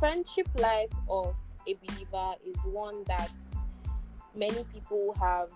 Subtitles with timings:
[0.00, 1.36] friendship life of
[1.68, 3.30] a believer is one that
[4.34, 5.50] many people have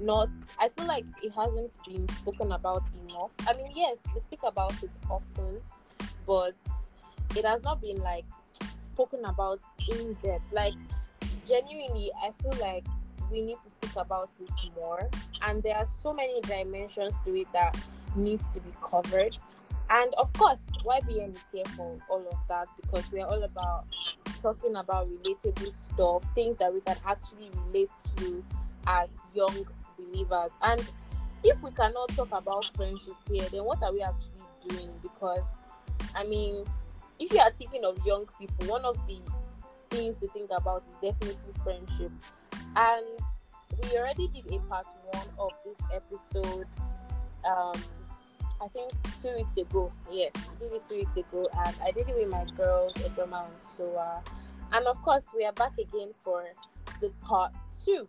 [0.00, 3.32] not i feel like it hasn't been spoken about enough.
[3.46, 5.60] I mean yes we speak about it often
[6.26, 6.54] but
[7.36, 8.24] it has not been like
[8.80, 10.50] spoken about in depth.
[10.50, 10.74] Like
[11.46, 12.86] genuinely i feel like
[13.30, 15.10] we need to speak about it more
[15.46, 17.76] and there are so many dimensions to it that
[18.16, 19.36] needs to be covered.
[19.90, 23.84] And of course ybn is here for all of that because we are all about
[24.42, 28.44] talking about relatable stuff things that we can actually relate to
[28.86, 29.66] as young
[29.98, 30.50] believers.
[30.62, 30.82] And
[31.44, 34.90] if we cannot talk about friendship here, then what are we actually doing?
[35.02, 35.60] Because,
[36.14, 36.64] I mean,
[37.18, 39.20] if you are thinking of young people, one of the
[39.90, 42.12] things to think about is definitely friendship.
[42.76, 43.06] And
[43.82, 46.66] we already did a part one of this episode.
[47.44, 47.80] Um,
[48.60, 48.90] I think
[49.22, 49.92] two weeks ago.
[50.10, 54.22] Yes, it two weeks ago, and I did it with my girls, Ojoma and Soa.
[54.72, 56.44] And of course, we are back again for
[57.00, 57.52] the part
[57.84, 58.06] two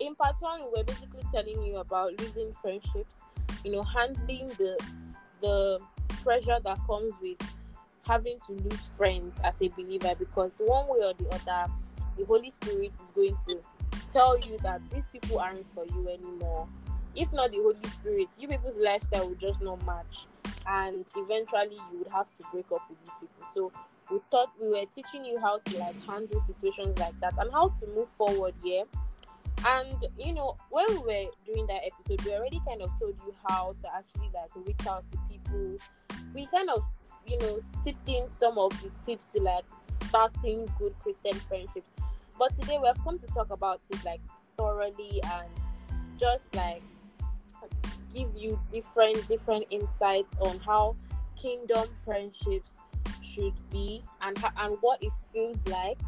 [0.00, 3.24] in part one, we were basically telling you about losing friendships,
[3.64, 4.78] you know, handling the
[5.40, 5.80] the
[6.22, 7.36] pressure that comes with
[8.06, 11.72] having to lose friends as a believer because one way or the other,
[12.16, 13.60] the Holy Spirit is going to
[14.08, 16.66] tell you that these people aren't for you anymore.
[17.20, 20.26] If not the Holy Spirit, you people's lifestyle will just not match,
[20.66, 23.46] and eventually you would have to break up with these people.
[23.52, 23.72] So
[24.10, 27.70] we thought we were teaching you how to like handle situations like that and how
[27.70, 28.54] to move forward.
[28.64, 28.84] Yeah
[29.66, 33.34] and you know, when we were doing that episode, we already kind of told you
[33.48, 35.76] how to actually like reach out to people.
[36.34, 36.84] We kind of
[37.26, 37.58] you know
[38.06, 41.92] in some of the tips to like starting good Christian friendships.
[42.38, 44.20] But today we have come to talk about it like
[44.56, 45.48] thoroughly and
[46.18, 46.82] just like
[48.12, 50.94] give you different different insights on how
[51.36, 52.80] kingdom friendships
[53.22, 55.98] should be and and what it feels like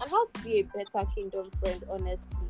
[0.00, 2.46] and how to be a better kingdom friend honestly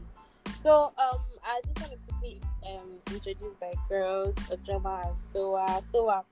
[0.67, 5.81] so um, I just want to quickly um introduce my girls, Ojoma and Soa.
[5.89, 6.25] Soa,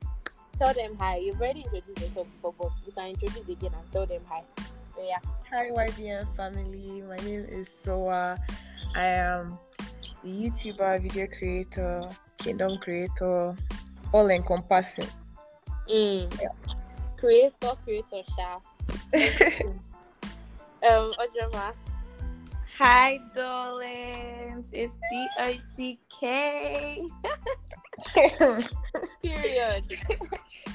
[0.58, 1.18] tell them hi.
[1.18, 4.42] You've already introduced yourself before, but you can introduce again and tell them hi.
[4.96, 5.18] So, yeah.
[5.52, 7.02] Hi YBN family.
[7.08, 8.36] My name is Soa.
[8.96, 9.56] I am
[10.24, 12.10] a YouTuber, video creator,
[12.44, 13.56] kingdom creator,
[14.12, 15.08] all encompassing.
[15.88, 16.28] Mm.
[16.36, 16.52] Yeah.
[17.16, 18.60] Creator, creator, Sha.
[20.84, 21.72] um, Ojoma.
[22.76, 24.66] Hi, darlings.
[24.72, 27.02] It's D O T K.
[29.22, 29.84] Period.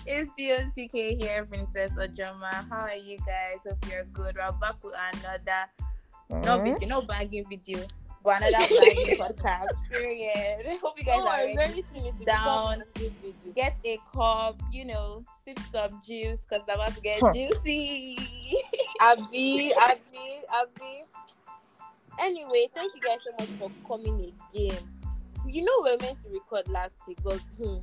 [0.07, 2.67] it's D O T K here, Princess Ojoma.
[2.69, 3.61] How are you guys?
[3.67, 4.37] Hope you're good.
[4.37, 5.69] We're back with another
[6.31, 6.41] mm-hmm.
[6.41, 7.85] no video, no bagging video,
[8.23, 9.67] but another bagging podcast.
[9.91, 10.79] Period.
[10.81, 11.83] Hope you guys oh, are ready
[12.25, 12.83] down.
[13.55, 17.33] Get a cup, you know, sip some juice because I'm about to get huh.
[17.33, 18.17] juicy.
[19.01, 21.03] Abby, Abby, Abby.
[22.19, 24.77] Anyway, thank you guys so much for coming again.
[25.47, 27.77] You know we are meant to record last week, but hmm,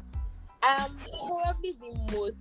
[0.62, 2.38] um probably the most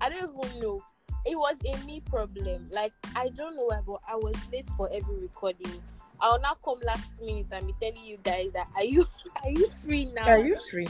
[0.00, 0.82] I don't even know.
[1.26, 2.68] It was a me problem.
[2.70, 5.72] Like I don't know why, but I was late for every recording.
[6.20, 9.06] I'll now come last minute and be telling you guys that are you
[9.42, 10.28] are you free now?
[10.28, 10.88] Are you free?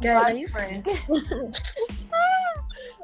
[0.00, 0.82] Guys, are you free?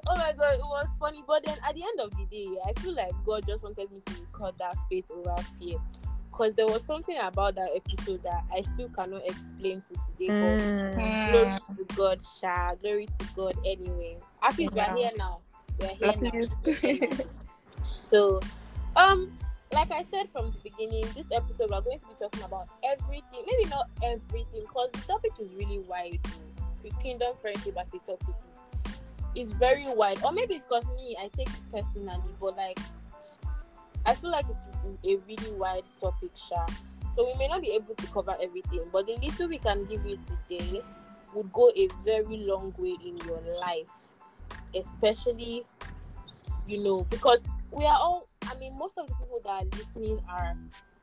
[0.08, 1.22] oh my god, it was funny.
[1.26, 4.00] But then at the end of the day, I feel like God just wanted me
[4.06, 5.78] to record that faith over fear
[6.38, 10.28] because there was something about that episode that I still cannot explain to today.
[10.28, 11.32] Mm.
[11.32, 12.75] But glory to God, Sha.
[12.76, 13.54] Glory to God.
[13.66, 14.92] Anyway, at least yeah.
[14.92, 15.40] we're here now.
[15.80, 17.08] We're here now.
[17.92, 18.40] so,
[18.94, 19.36] um,
[19.72, 23.44] like I said from the beginning, this episode we're going to be talking about everything.
[23.46, 26.20] Maybe not everything, because the topic is really wide.
[27.02, 28.34] Kingdom friendship as a topic
[29.34, 30.18] is, very wide.
[30.24, 32.78] Or maybe it's because me, I take it personally, but like
[34.06, 34.64] I feel like it's
[35.04, 36.64] a really wide topic, Sha.
[37.14, 40.06] So we may not be able to cover everything, but the little we can give
[40.06, 40.18] you
[40.48, 40.80] today
[41.34, 44.12] would go a very long way in your life,
[44.75, 45.66] especially,
[46.66, 47.40] you know, because
[47.70, 48.28] we are all.
[48.50, 50.56] I mean, most of the people that are listening are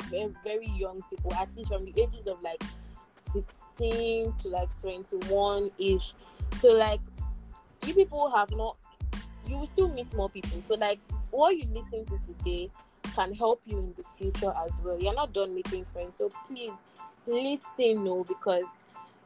[0.09, 2.63] very, very young people, at least from the ages of like
[3.15, 6.13] 16 to like 21 ish.
[6.53, 7.01] So like,
[7.85, 8.77] you people have not.
[9.47, 10.59] You will still meet more people.
[10.61, 10.99] So like,
[11.29, 12.71] what you listen to today
[13.13, 14.99] can help you in the future as well.
[14.99, 16.71] You're not done making friends, so please
[17.27, 18.65] listen, no, because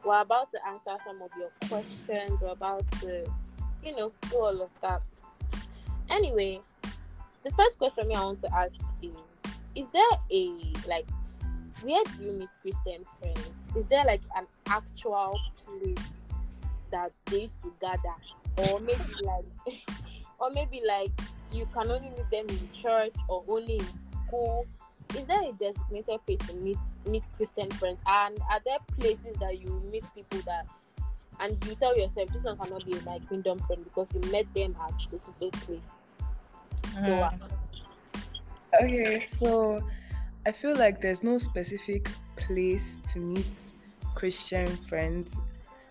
[0.04, 2.42] we're about to answer some of your questions.
[2.42, 3.24] We're about to,
[3.84, 5.02] you know, do all of that.
[6.08, 6.60] Anyway,
[7.44, 9.16] the first question I want to ask is:
[9.74, 10.52] Is there a
[10.88, 11.06] like
[11.82, 13.50] where do you meet Christian friends?
[13.74, 16.06] Is there like an actual place
[16.90, 19.44] that they used to gather, or maybe like,
[20.38, 21.12] or maybe like
[21.52, 23.86] you can only meet them in church or only in
[24.26, 24.66] school?
[25.16, 27.98] Is there a designated place to meet meet christian friends?
[28.06, 30.66] And are there places that you meet people that
[31.40, 34.76] and you tell yourself this one cannot be my kingdom friend because you met them
[34.86, 35.32] at so
[35.64, 35.88] place
[36.92, 37.30] so uh,
[38.82, 39.80] Okay, so
[40.46, 43.46] I feel like there's no specific place to meet
[44.14, 45.34] Christian friends.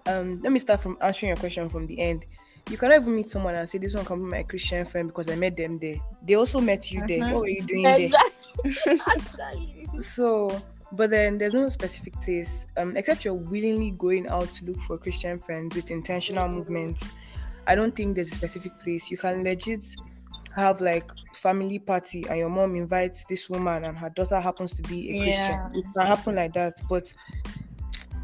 [0.08, 2.26] Um, let me start from answering your question from the end.
[2.70, 5.30] You cannot even meet someone and say this one can be my Christian friend because
[5.30, 5.98] I met them there.
[6.24, 7.20] They also met you there.
[7.20, 7.32] Mhm.
[7.32, 8.00] What were you doing there?
[8.00, 8.36] exactly
[9.16, 9.88] Exactly.
[10.00, 10.50] So,
[10.94, 14.98] but then there's no specific place, um, except you're willingly going out to look for
[14.98, 16.54] Christian friends with intentional Mhm.
[16.54, 17.04] movement.
[17.68, 19.12] I don't think there's a specific place.
[19.12, 19.84] You can legit
[20.56, 24.82] have like family party and your mom invites this woman and her daughter happens to
[24.84, 25.24] be a Yeah.
[25.24, 25.72] Christian.
[25.76, 26.82] It can happen like that.
[26.90, 27.14] But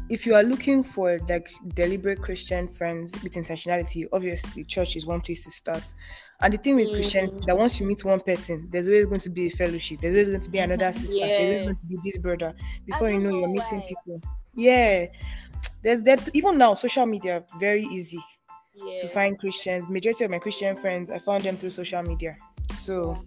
[0.08, 5.20] if you are looking for like deliberate Christian friends with intentionality, obviously church is one
[5.20, 5.82] place to start.
[6.40, 7.46] And the thing with Christianity Mhm.
[7.46, 10.00] that once you meet one person, there's always going to be a fellowship.
[10.00, 11.18] There's always going to be another sister.
[11.26, 12.54] There's always going to be this brother.
[12.84, 13.86] Before you know, you're meeting why.
[13.88, 14.20] people.
[14.54, 15.06] Yeah.
[15.82, 18.18] There's that even now, social media very easy
[18.84, 18.98] yeah.
[19.00, 19.88] to find Christians.
[19.88, 22.36] Majority of my Christian friends, I found them through social media.
[22.76, 23.20] So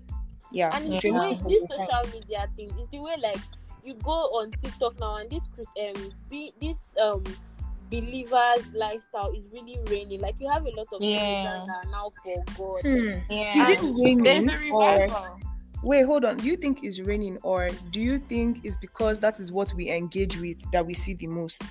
[0.52, 0.76] yeah.
[0.76, 3.40] and if it's the you're way this social media thing is the way like
[3.84, 7.24] you go on TikTok now and this Chris um be this um
[7.90, 10.22] believers lifestyle is really raining.
[10.22, 11.66] Like you have a lot of Yeah.
[11.68, 12.82] that are now for God.
[12.84, 13.20] Hmm.
[13.32, 13.64] Yeah.
[13.64, 13.80] Is it
[14.24, 15.40] There's raining a or
[15.82, 16.38] wait, hold on.
[16.38, 19.90] Do you think it's raining or do you think it's because that is what we
[19.90, 21.64] engage with that we see the most?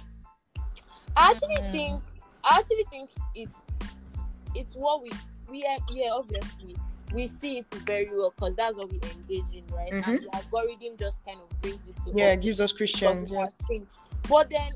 [1.16, 1.72] I actually Mm.
[1.72, 2.02] think
[2.44, 3.52] I actually think it's
[4.58, 5.10] it's what we
[5.48, 6.76] we are yeah obviously
[7.14, 10.16] we see it very well because that's what we engage in right and mm-hmm.
[10.16, 13.32] the algorithm just kind of brings it to Yeah, us it gives us Christians.
[13.32, 13.56] Yes.
[14.28, 14.72] But then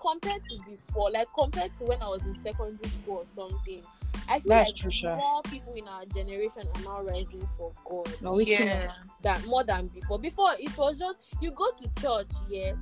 [0.00, 3.82] compared to before, like compared to when I was in secondary school or something,
[4.28, 5.16] I feel That's like true, Sha.
[5.16, 8.90] more people in our generation are now rising for God No, we Yeah.
[9.22, 10.18] than more than before.
[10.18, 12.72] Before it was just you go to church, yeah.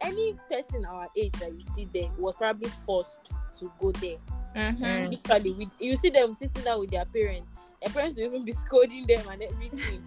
[0.00, 3.18] Any person our age that you see there was probably forced
[3.58, 4.18] to go there.
[4.54, 4.78] Mhm.
[4.78, 5.10] Mm.
[5.10, 7.50] Literally, with you see them sitting down with their parents.
[7.80, 10.02] Their parents will even be scolding them and everything.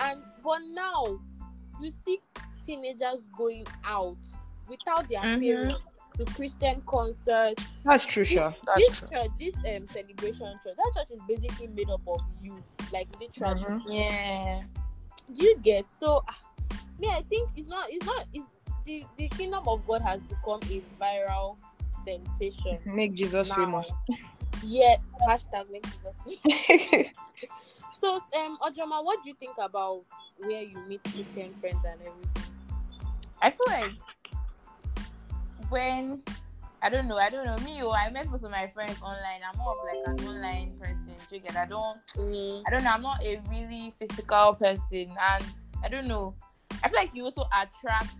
[0.00, 1.18] and but now
[1.80, 2.20] you see
[2.64, 4.16] teenagers going out
[4.68, 5.40] without their Mhm.
[5.40, 5.80] parents
[6.18, 7.66] to Christian concerts.
[7.84, 8.54] That's true, sure.
[8.66, 9.08] That's this true.
[9.08, 13.60] church, this um celebration church, that church is basically made up of youth, like literally.
[13.62, 13.82] Mhm.
[13.86, 14.62] Yeah.
[15.32, 16.22] Do you get so?
[16.28, 16.36] ah,
[16.98, 17.86] Me, I think it's not.
[17.90, 18.26] It's not.
[18.34, 18.46] It's,
[18.84, 21.56] the the kingdom of God has become a viral
[22.10, 22.78] sensation.
[22.94, 23.54] Make Jesus Now.
[23.56, 23.92] famous.
[24.64, 24.96] Yeah.
[25.28, 26.66] Hashtag make Jesus.
[26.66, 27.10] Famous.
[28.00, 30.02] so, um, Ojoma, what do you think about
[30.38, 32.52] where you meet Christian friends and everything?
[33.42, 33.92] I feel like
[35.70, 36.22] when
[36.82, 37.82] I don't know, I don't know me.
[37.82, 39.40] Oh, I met most of my friends online.
[39.46, 41.06] I'm more of like an online person.
[41.28, 41.56] do You get?
[41.56, 41.98] I don't.
[42.16, 42.90] Mm, I don't know.
[42.90, 45.44] I'm not a really physical person, and
[45.84, 46.34] I don't know.
[46.82, 48.14] I feel like you also attract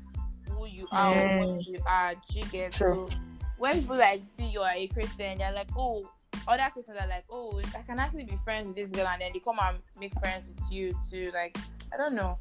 [0.50, 2.14] who you are, or what you are.
[2.14, 2.72] do You get?
[2.72, 3.08] True.
[3.10, 3.16] So
[3.60, 6.08] when people like see you are a Christian, they're like, oh,
[6.48, 9.30] other Christians are like, oh, I can actually be friends with this girl, and then
[9.34, 11.30] they come and make friends with you too.
[11.32, 11.56] Like,
[11.92, 12.38] I don't know.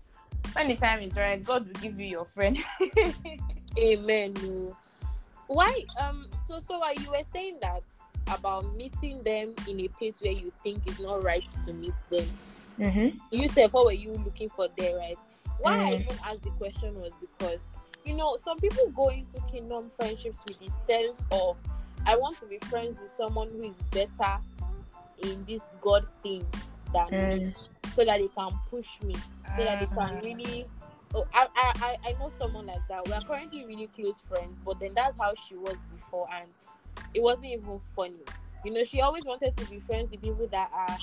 [0.54, 2.58] When the time is right, God will give you your friend.
[3.78, 4.34] Amen.
[5.48, 5.84] Why?
[6.00, 6.28] Um.
[6.48, 7.84] So, so uh, you were saying that
[8.28, 12.26] about meeting them in a place where you think it's not right to meet them.
[12.80, 13.18] mm-hmm.
[13.32, 15.18] You said, what were you looking for there, right?
[15.60, 16.02] Why I Mm.
[16.02, 17.60] even asked the question was because,
[18.10, 21.58] you know, some people go into kingdom friendships with the sense of,
[22.08, 24.38] I want to be friends with someone who is better
[25.22, 26.44] in this God thing
[26.92, 27.56] than me, Mm.
[27.94, 29.16] so that they can push me,
[29.56, 30.24] so that they can Mhm.
[30.24, 30.66] really.
[31.14, 33.08] Oh, I, I- I know someone like that.
[33.08, 36.48] We are currently really close friends, but then that's how she was before, and
[37.14, 38.24] it wasn't even funny.
[38.64, 40.98] You know, she always wanted to be friends with people that are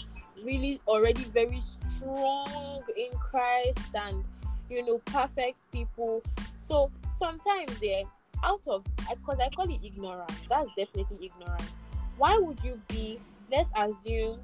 [0.44, 4.24] really already very strong in Christ and
[4.68, 6.22] you know perfect people.
[6.66, 8.02] So sometimes there,
[8.42, 10.32] out of because I call it ignorance.
[10.48, 11.70] That's definitely ignorance.
[12.18, 13.20] Why would you be?
[13.50, 14.40] Let's assume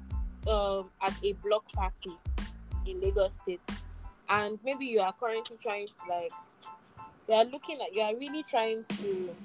[0.47, 2.11] um at a block party
[2.85, 3.61] in Lagos State,
[4.29, 6.31] and maybe you are currently trying to like
[7.27, 9.35] you are looking at you are really trying to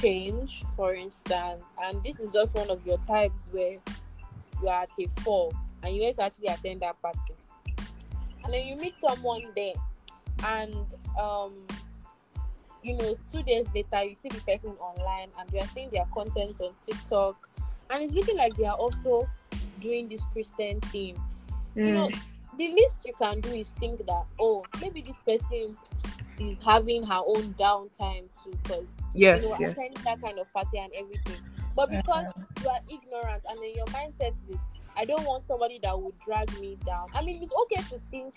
[0.00, 3.78] change, for instance, and this is just one of your types where
[4.62, 5.50] you are at a four
[5.82, 7.34] and you to actually attend that party.
[8.44, 9.74] And then you meet someone there
[10.44, 11.54] and um
[12.82, 16.06] you know, two days later you see the person online and they are seeing their
[16.14, 17.48] content on TikTok
[17.90, 19.28] and it's looking like they are also
[19.80, 21.18] doing this Christian thing.
[21.74, 22.20] You know, Mm.
[22.58, 25.76] the least you can do is think that oh maybe this person
[26.40, 29.78] is having her own downtime too because Yes, you know, yes.
[29.78, 31.40] attending that kind of party and everything.
[31.74, 32.26] But because
[32.62, 34.58] you are ignorant and then your mindset is,
[34.96, 37.08] I don't want somebody that will drag me down.
[37.14, 38.34] I mean, it's okay to think,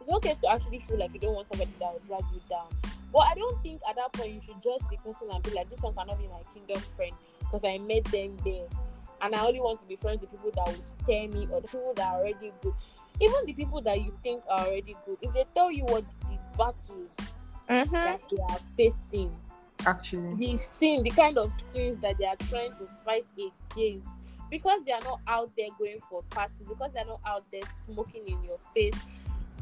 [0.00, 2.68] it's okay to actually feel like you don't want somebody that will drag you down.
[3.12, 5.68] But I don't think at that point you should judge the person and be like,
[5.68, 8.66] this one cannot be my kingdom friend because I met them there.
[9.20, 11.68] And I only want to be friends with people that will stare me or the
[11.68, 12.74] people that are already good.
[13.20, 16.38] Even the people that you think are already good, if they tell you what the
[16.58, 17.10] battles
[17.70, 17.92] Mm-hmm.
[17.92, 19.32] that they are facing,
[19.86, 20.34] Actually.
[20.34, 23.24] the sin, the kind of sins that they are trying to fight
[23.72, 24.08] against,
[24.50, 27.62] because they are not out there going for parties, because they are not out there
[27.86, 28.92] smoking in your face,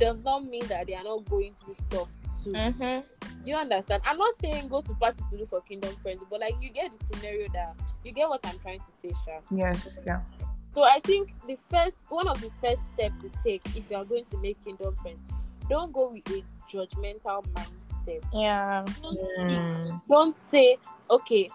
[0.01, 2.09] does not mean that they are not going through stuff
[2.43, 2.53] too.
[2.53, 3.43] Mm-hmm.
[3.45, 4.03] Do you understand?
[4.07, 6.91] I'm not saying go to parties to look for kingdom friends, but like you get
[6.99, 9.41] the scenario that you get what I'm trying to say, Sha.
[9.51, 10.01] Yes.
[10.07, 10.21] Yeah.
[10.71, 14.05] So I think the first one of the first steps to take if you are
[14.05, 15.19] going to make kingdom friends,
[15.69, 18.23] don't go with a judgmental mindset.
[18.33, 18.85] Yeah.
[19.03, 19.87] Don't, Mm.
[19.89, 20.79] think- don't say,
[21.11, 21.49] okay,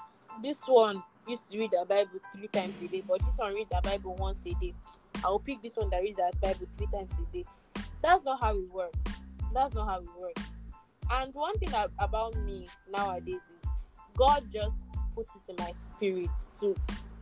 [0.43, 3.69] this one used to read the Bible three times a day, but this one reads
[3.69, 4.73] the Bible once a day.
[5.23, 7.45] I'll pick this one that reads the Bible three times a day.
[8.05, 8.99] That's not how it works.
[9.51, 10.43] That's not how it works.
[11.09, 13.33] And one thing about me nowadays
[13.63, 13.69] is
[14.15, 14.75] God just
[15.15, 16.75] puts it in my spirit to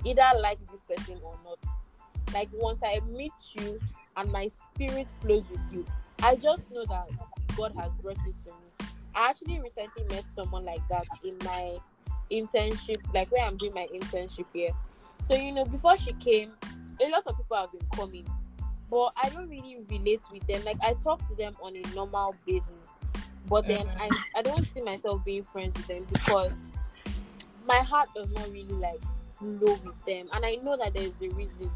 [0.04, 1.58] either like this person or not.
[2.34, 3.80] Like once I meet you
[4.18, 5.86] and my spirit flows with you,
[6.22, 7.08] I just know that
[7.56, 8.90] God has brought it to me.
[9.16, 11.78] I actually recently met someone like that in my
[12.30, 14.72] internship, like where I'm doing my internship here.
[15.24, 16.52] So you know, before she came,
[17.02, 18.28] a lot of people have been coming,
[18.94, 20.64] but I don't really relate with them.
[20.64, 22.94] Like I talk to them on a normal basis,
[23.50, 26.54] but then I I don't see myself being friends with them because
[27.66, 29.02] my heart does not really like
[29.40, 31.72] flow with them, and I know that there's a reason.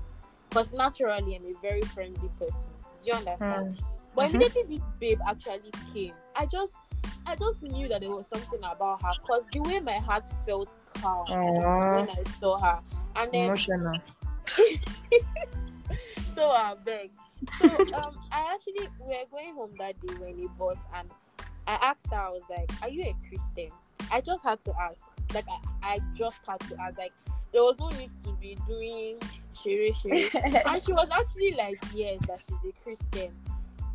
[0.48, 2.62] Because naturally, I'm a very friendly person.
[3.02, 3.82] Do you understand?
[4.16, 4.36] But Mhm.
[4.36, 6.76] immediately this babe actually came, I just
[7.26, 10.70] I just knew that there was something about her because the way my heart felt
[11.02, 11.96] calm Aww.
[11.96, 12.80] when I saw her.
[13.16, 14.00] And then Emotional.
[16.38, 17.12] so I beg.
[17.60, 21.10] So um I actually we were going home that day when he bought and
[21.68, 23.72] I asked her, I was like, Are you a Christian?
[24.12, 25.02] I just had to ask.
[25.34, 26.98] Like I, I just had to ask.
[26.98, 27.12] Like
[27.52, 29.18] there was no need to be doing
[29.62, 30.30] shere shere.
[30.66, 33.34] and she was actually like, Yes, that she's a Christian.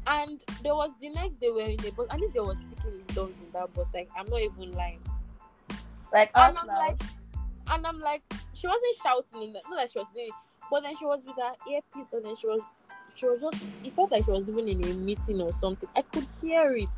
[0.06, 2.58] And there was the next day we were in the bus, and this girl was
[2.58, 3.86] speaking in tongues in that bus.
[3.94, 4.98] Like, I'm not even lying.
[6.12, 6.76] like And I'm loud.
[6.76, 7.02] like,
[7.70, 8.22] and I'm like,
[8.52, 10.26] she wasn't shouting in that, not that she was doing
[10.72, 12.62] but then she was with her earpiece, and then she was,
[13.14, 15.86] she was just, it felt like she was even in a meeting or something.
[15.94, 16.88] I could hear it,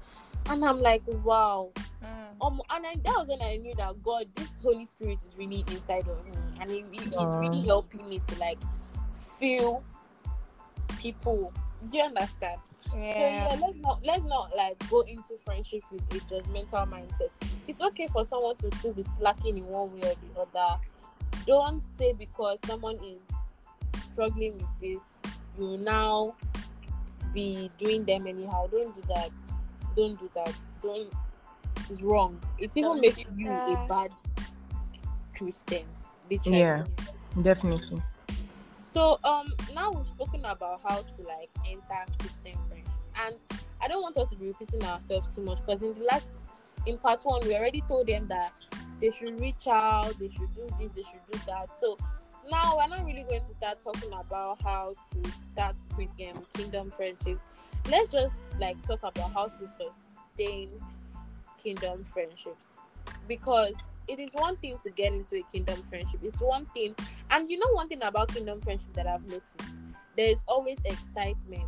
[0.48, 1.72] and I'm like, wow.
[2.00, 2.46] Mm.
[2.46, 5.64] Um, and I, that was when I knew that God, this Holy Spirit is really
[5.66, 8.58] inside of me, and he, he- he's really helping me to like
[9.12, 9.82] feel
[11.00, 11.52] people.
[11.90, 12.60] Do you understand?
[12.78, 13.48] So Yeah.
[13.48, 17.30] yeah, let's not let's not like go into friendships with a judgmental mindset.
[17.66, 20.80] It's okay for someone to still be slacking in one way or the other.
[21.44, 23.18] Don't say because someone is
[24.14, 25.02] struggling with this,
[25.58, 26.34] you will now
[27.34, 28.68] be doing them anyhow.
[28.68, 29.30] Don't do that.
[29.96, 30.54] Don't do that.
[30.82, 31.12] Don't.
[31.90, 32.40] It's wrong.
[32.58, 34.10] It even makes you a bad
[35.36, 35.84] Christian.
[36.30, 36.58] Literally.
[36.58, 36.84] Yeah.
[37.42, 38.00] Definitely.
[38.74, 42.88] So um now we've spoken about how to like enter Christian friendship,
[43.26, 43.36] and
[43.82, 46.26] I don't want us to be repeating ourselves too much because in the last
[46.86, 48.52] in part one we already told them that
[49.00, 51.68] they should reach out, they should do this, they should do that.
[51.80, 51.98] So
[52.50, 56.92] now we're not really going to start talking about how to start with um, kingdom
[56.96, 57.40] friendships.
[57.90, 60.70] Let's just like talk about how to sustain
[61.62, 62.66] kingdom friendships
[63.28, 63.74] because
[64.06, 66.20] it is one thing to get into a kingdom friendship.
[66.22, 66.94] It's one thing
[67.30, 69.60] and you know one thing about kingdom friendship that I've noticed?
[70.16, 71.64] There is always excitement.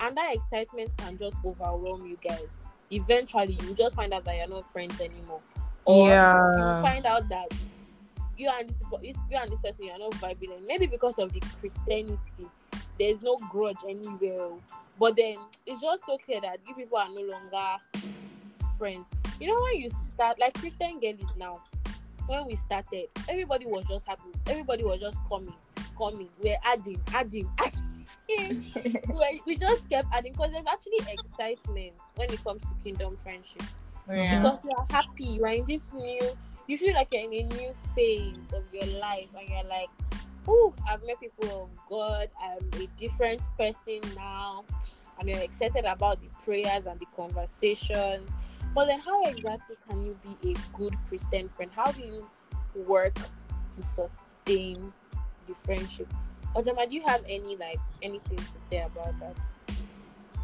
[0.00, 2.46] And that excitement can just overwhelm you guys.
[2.90, 5.40] Eventually you just find out that you're not friends anymore.
[5.84, 6.56] Or Yeah.
[6.56, 7.52] you find out that
[8.42, 11.40] you and this you and this person you're not vibing and maybe because of the
[11.60, 12.46] Christianity,
[12.98, 14.40] there's no grudge anywhere.
[14.40, 14.60] Oh.
[14.98, 15.34] But then
[15.66, 17.82] it's just so clear that you people are no longer
[18.78, 19.06] friends.
[19.40, 21.62] You know when you start like Christian girl is now
[22.26, 24.30] when we started, everybody was just happy.
[24.48, 25.54] Everybody was just coming,
[25.98, 26.28] coming.
[26.42, 27.82] We're adding, adding, adding.
[29.08, 33.62] we, we just kept adding because there's actually excitement when it comes to kingdom friendship.
[34.08, 34.40] Yeah.
[34.40, 36.20] Because you are happy, you are in this new,
[36.66, 39.88] you feel like you're in a new phase of your life, and you're like,
[40.48, 44.64] oh, I've met people of God, I'm a different person now,
[45.18, 48.26] and you're excited about the prayers and the conversation.
[48.74, 51.70] But then, how exactly can you be a good Christian friend?
[51.74, 52.26] How do you
[52.86, 54.92] work to sustain
[55.46, 56.12] the friendship?
[56.56, 59.36] Ojoma, do you have any like anything to say about that?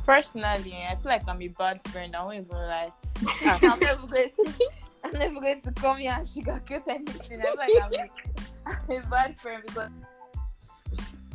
[0.04, 2.16] Personally, I feel like I'm a bad friend.
[2.16, 2.92] I won't even lie.
[3.42, 4.70] I'm never going to.
[5.04, 7.40] I'm never going to come here and sugarcoat anything.
[7.40, 9.90] I feel like I'm a, I'm a bad friend because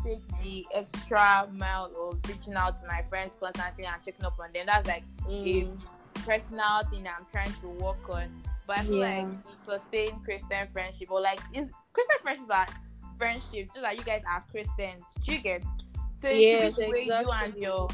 [0.03, 4.51] take the extra mile of reaching out to my friends constantly and checking up on
[4.53, 4.65] them.
[4.67, 5.81] That's like Mm.
[6.15, 8.43] a personal thing I'm trying to work on.
[8.67, 9.23] But I feel Yeah.
[9.23, 9.27] like
[9.65, 12.67] sustain Christian friendship or like is Christian friendship are
[13.17, 15.01] friendships, just like you guys are Christians.
[15.23, 15.63] Do you get?
[16.21, 17.87] So Yes, way you and your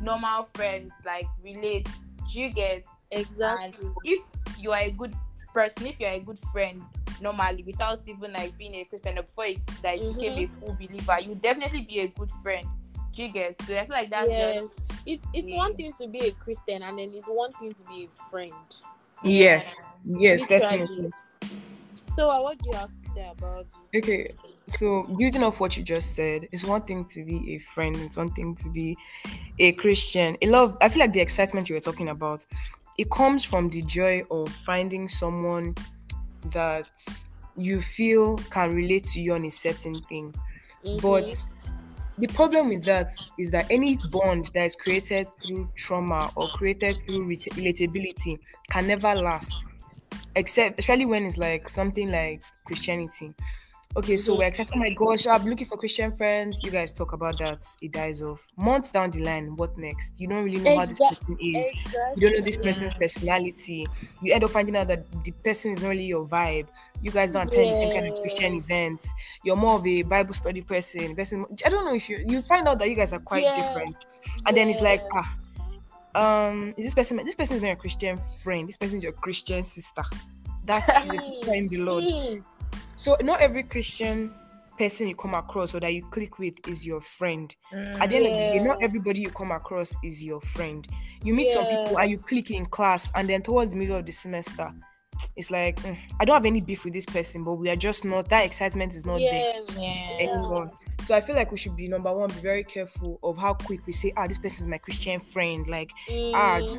[0.00, 1.88] normal friends like relate.
[2.32, 2.84] Do you get?
[3.12, 3.90] And Exactly.
[4.04, 4.22] if
[4.58, 5.14] you are a good
[5.54, 6.82] person, if you're a good friend
[7.20, 10.58] normally without even like being a Christian or before you, that you became a Mm-hmm.
[10.60, 12.66] full believer, you definitely be a good friend.
[13.14, 13.60] Do you get?
[13.62, 14.62] So I feel like that's yes.
[14.64, 14.74] just
[15.06, 15.56] It's it's Yeah.
[15.56, 18.52] one thing to be a Christian and then it's one thing to be a friend.
[19.24, 20.48] Yes, yes, Literally.
[20.48, 21.12] definitely.
[22.14, 24.02] So uh, what do you have to say about this?
[24.02, 24.34] Okay,
[24.66, 28.16] so building off what you just said, it's one thing to be a friend, it's
[28.16, 28.96] one thing to be
[29.58, 30.36] a Christian.
[30.42, 32.44] A lot of, I feel like the excitement you were talking about,
[32.98, 35.74] it comes from the joy of finding someone
[36.46, 36.90] that
[37.56, 40.34] you feel can relate to you on a certain thing.
[41.02, 41.38] But Mhm.
[42.18, 47.02] the problem with that is that any bond that is created through trauma or created
[47.06, 48.38] through relatability
[48.70, 49.66] can never last
[50.36, 53.34] except especially when it's like something like christianity
[53.96, 54.72] okay so we're excited.
[54.74, 56.60] Oh my gosh i'm looking for christian friends.
[56.62, 57.64] You guys talk about that.
[57.80, 58.46] It dies off.
[58.56, 60.20] Months down the line what next?
[60.20, 61.70] You don't really know how this person is.
[61.70, 62.14] Exactly.
[62.16, 63.86] you don't know this person's personality.
[64.22, 66.68] You end up finding out that the person is not really your vibe.
[67.02, 69.10] You guys don't attend the same kind of christian events.
[69.42, 71.16] You're more of a bible study person.
[71.16, 73.52] Person i don't know if you you find out that you guys are quite Yeah.
[73.54, 73.96] different.
[74.46, 75.36] And then it's like ah
[76.14, 78.68] um is this person this person is not your christian friend.
[78.68, 80.02] This person is your christian sister.
[80.64, 82.04] That's the sister in the lord.
[82.98, 84.34] So not every christian
[84.76, 88.26] person you come across or that you click with is your friend at the end
[88.26, 90.86] of the day, not everybody you come across is your friend.
[91.24, 94.06] You meet some people and you click in class, and then towards the middle of
[94.06, 94.70] the semester,
[95.34, 98.04] it's like "Mm, I don't have any beef with this person, but we are just
[98.04, 99.80] not that excitement is not there Yeah.
[99.80, 100.16] yeah.
[100.30, 100.70] anymore.
[101.02, 103.84] So I feel like we should be number one, be very careful of how quick
[103.84, 105.66] we say, ah, this person is my Christian friend.
[105.68, 105.90] Like,
[106.34, 106.78] ah, Mm.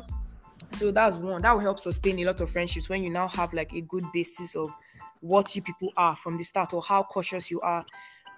[0.72, 3.52] so that's one that will help sustain a lot of friendships when you now have
[3.52, 4.70] like a good basis of
[5.20, 7.84] what you people are from the start or how cautious you are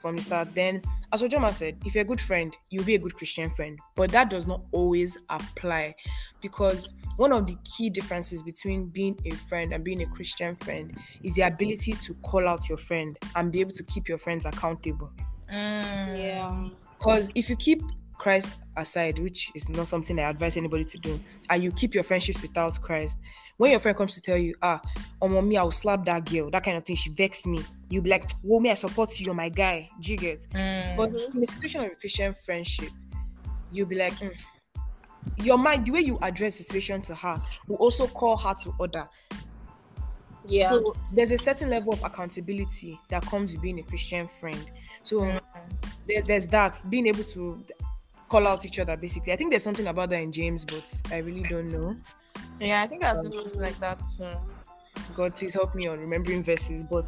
[0.02, 0.54] from the start.
[0.54, 3.78] Then, as Ojoma said, if you're a good friend, you'll be a good Christian friend.
[3.94, 5.94] But that does not always apply
[6.42, 10.98] because one of the key differences between being a friend and being a Christian friend
[11.22, 14.44] is the ability to call out your friend and be able to keep your friends
[14.44, 15.12] accountable.
[15.50, 16.18] Mm.
[16.18, 16.68] Yeah.
[16.98, 17.82] Because if you keep
[18.18, 21.18] Christ aside, which is not something I advise anybody to do,
[21.50, 23.18] and you keep your friendships without Christ,
[23.62, 24.80] when your friend comes to tell you, ah,
[25.20, 28.10] oh mommy, I'll slap that girl, that kind of thing, she vexed me, you'll be
[28.10, 29.88] like, well, me, I support you, you're my guy.
[30.00, 30.48] Do you get?
[30.50, 30.96] Mm.
[30.96, 32.88] But in the situation of a Christian friendship,
[33.70, 34.36] you'll be like, "Mm."
[35.36, 37.36] your mind, the way you address the situation to her,
[37.68, 39.08] will also call her to order.
[40.44, 40.68] Yeah.
[40.68, 44.58] So there's a certain level of accountability that comes with being a Christian friend.
[45.04, 45.40] So Mm.
[46.08, 47.64] there, there's that being able to
[48.28, 49.32] call out each other basically.
[49.32, 51.94] I think there's something about that in James, but I really don't know.
[52.60, 54.30] Yeah, I think I've seen something like that too.
[55.14, 57.04] God, please help me on remembering verses, but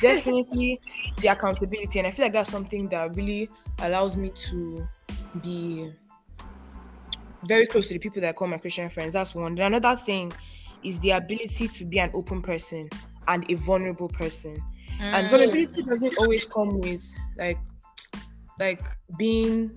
[0.00, 0.80] definitely
[1.18, 3.48] the accountability, and I feel like that's something that really
[3.80, 4.86] allows me to
[5.40, 5.92] be
[7.44, 9.14] very close to the people that I call my Christian friends.
[9.14, 9.54] That's one.
[9.54, 10.32] Then another thing
[10.84, 12.88] is the ability to be an open person
[13.28, 14.62] and a vulnerable person.
[15.00, 15.30] And Mm.
[15.30, 17.02] vulnerability doesn't always come with
[17.36, 17.58] like
[18.62, 18.82] like
[19.18, 19.70] being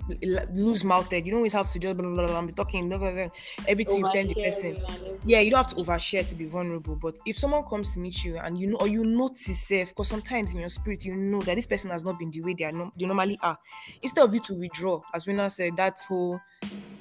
[0.54, 1.12] loose mouthed.
[1.14, 3.28] You don't always have to just blah, blah, blah, and be talking blah, blah, blah,
[3.68, 4.76] everything within the person.
[4.76, 5.20] Oversharing and everything.
[5.26, 6.96] Yeah, you don't have to overshare to be vulnerable.
[6.96, 10.08] But if someone comes to meet you and you know or you notice safe, because
[10.08, 12.66] sometimes in your spirit you know that this person has not been the way they
[12.66, 13.58] are no, they normally are.
[14.02, 16.40] Instead of you to withdraw, as Winner said, that whole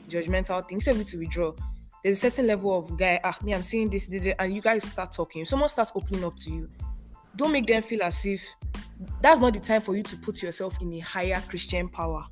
[0.08, 1.52] judgmental thing, instead of you to withdraw,
[2.02, 4.60] there's a certain level of guy, ah, me, I'm seeing this, this, this," and you
[4.60, 5.42] guys start talking.
[5.42, 6.68] If someone starts opening up to you,
[7.36, 8.44] don't make them feel as if
[9.20, 12.24] that's not the time for you to put yourself in a higher Christian power.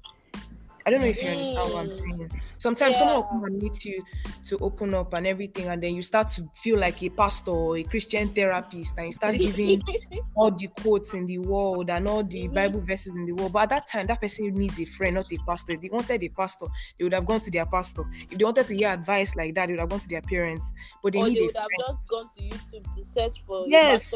[0.84, 1.92] I don't know if you understand what I'm Mm.
[1.92, 2.30] saying.
[2.58, 3.28] Sometimes someone will Yeah.
[3.28, 4.04] come and meet you
[4.46, 7.76] to open up and everything, and then you start to feel like a pastor or
[7.78, 9.80] a Christian therapist, and you start giving
[10.34, 12.48] all the quotes in the world and all the Mhm.
[12.48, 13.52] Bible verses in the world.
[13.52, 15.74] But at that time, that person needs a friend, not a pastor.
[15.74, 16.66] If they wanted a pastor,
[16.98, 18.02] they would have gone to their pastor.
[18.30, 20.72] If they wanted to hear advice like that, they would have gone to their parents.
[21.02, 24.12] But they or need they would have just gone to YouTube to search for Yes,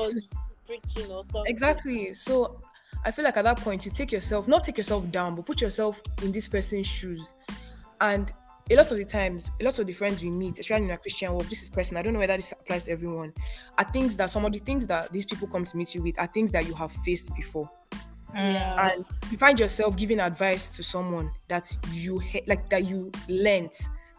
[0.66, 1.46] preaching or something.
[1.46, 2.14] Exactly.
[2.14, 2.60] So
[3.04, 5.60] I feel like at that point you take yourself, not take yourself down, but put
[5.60, 7.34] yourself in this person's shoes.
[8.00, 8.32] And
[8.68, 10.98] a lot of the times, a lot of the friends we meet, especially in a
[10.98, 12.00] Christian world, this is personal.
[12.00, 13.32] I don't know whether this applies to everyone.
[13.78, 16.18] Are things that some of the things that these people come to meet you with
[16.18, 17.70] are things that you have faced before.
[18.34, 18.90] Yeah.
[18.90, 23.74] And you find yourself giving advice to someone that you like that you learnt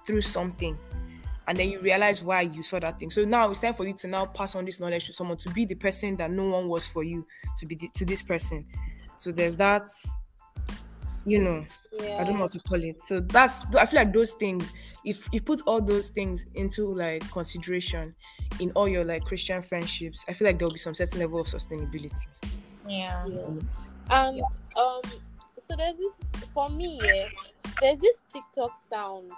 [0.06, 0.78] through something
[1.48, 3.10] and then you realize why you saw that thing.
[3.10, 5.50] So now it's time for you to now pass on this knowledge to someone to
[5.52, 7.26] be the person that no one was for you
[7.58, 8.66] to be the, to this person.
[9.18, 9.90] So there's that
[11.28, 11.66] you know,
[12.00, 12.22] Yeah.
[12.22, 13.04] I don't know what to call it.
[13.04, 14.72] So that's I feel like those things,
[15.04, 18.16] if you put all those things into like consideration
[18.62, 21.48] in all your like Christian friendships, I feel like there'll be some certain level of
[21.48, 22.28] sustainability.
[22.88, 23.26] Yeah.
[23.28, 23.48] Yeah.
[24.10, 24.42] And
[24.78, 25.02] um,
[25.60, 26.98] so there's this for me.
[27.04, 27.28] Yeah,
[27.82, 29.30] there's this TikTok sound.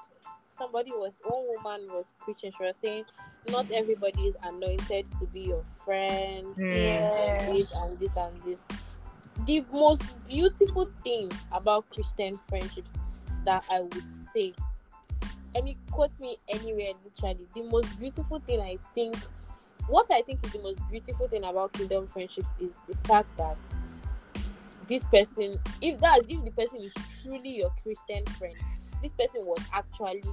[0.59, 2.51] Somebody was one woman was preaching.
[2.55, 3.05] She was saying,
[3.49, 6.73] "Not everybody is anointed to be your friend." Hmm.
[6.73, 7.47] Yeah.
[7.47, 8.59] And this and this and this.
[9.45, 14.53] The most beautiful thing about Christian friendships that I would say,
[15.55, 17.47] and it quotes me anywhere literally.
[17.55, 19.15] The most beautiful thing I think,
[19.87, 23.57] what I think is the most beautiful thing about kingdom friendships is the fact that
[24.89, 28.55] this person, if that if the person is truly your Christian friend,
[29.01, 30.23] this person was actually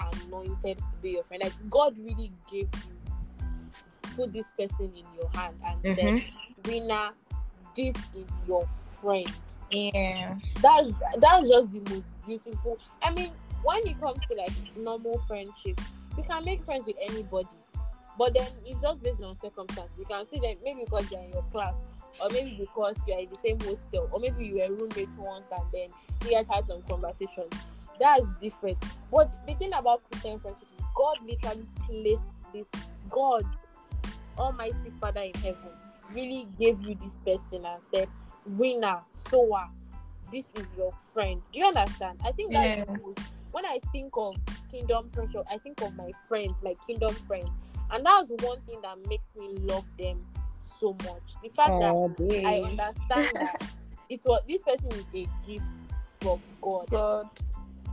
[0.00, 1.42] anointed to be your friend.
[1.42, 3.12] Like God really gave you,
[4.16, 6.24] put this person in your hand and said, Mhm.
[6.66, 7.10] "Winner,
[7.74, 8.66] this is your
[9.00, 9.30] friend."
[9.70, 10.36] Yeah.
[10.62, 12.78] That's that's just the most beautiful.
[13.02, 15.80] I mean, when it comes to like normal friendship,
[16.16, 17.48] you can make friends with anybody,
[18.18, 19.90] but then it's just based on circumstance.
[19.98, 21.74] You can see them maybe because they're in your class,
[22.20, 25.46] or maybe because you are in the same hostel, or maybe you were roommates once
[25.50, 25.88] and then
[26.22, 27.52] you guys had some conversations.
[28.00, 28.78] That's different.
[29.10, 32.66] But the thing about Christian friendship is God literally placed this
[33.10, 33.44] God,
[34.38, 35.70] Almighty Father in heaven,
[36.12, 38.08] really gave you this person and said,
[38.46, 39.70] "Winner, Soa,
[40.32, 42.20] this is your friend." Do you understand?
[42.24, 42.84] I think that's Yeah.
[42.88, 43.18] most-
[43.52, 44.36] when I think of
[44.70, 47.50] kingdom friendship, I think of my friends, my kingdom friends,
[47.90, 50.20] and that's one thing that makes me love them
[50.80, 51.22] so much.
[51.42, 53.62] The fact that Oh, I understand that
[54.08, 55.66] it's what this person is a gift
[56.20, 56.88] from God.
[56.90, 57.28] God.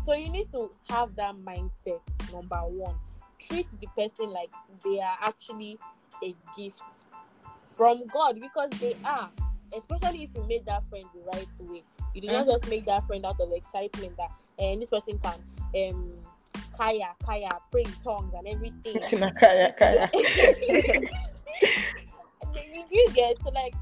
[0.05, 1.99] So you need to have that mindset.
[2.33, 2.95] Number one,
[3.39, 4.49] treat the person like
[4.83, 5.77] they are actually
[6.23, 6.83] a gift
[7.61, 9.29] from God because they are.
[9.75, 11.83] Especially if you made that friend the right way.
[12.13, 12.51] You did not Mhm.
[12.51, 15.39] just make that friend out of excitement that and this person can
[15.89, 16.19] um
[16.75, 18.99] kaya kaya pray in tongues and everything.
[19.39, 20.09] Kaya.
[22.53, 23.73] Then you do get so like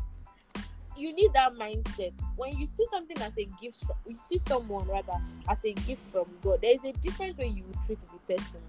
[0.99, 2.11] you need that mindset.
[2.35, 5.13] When you see something as a gift you see someone rather
[5.47, 8.61] as a gift from god there is a different way you treat the person.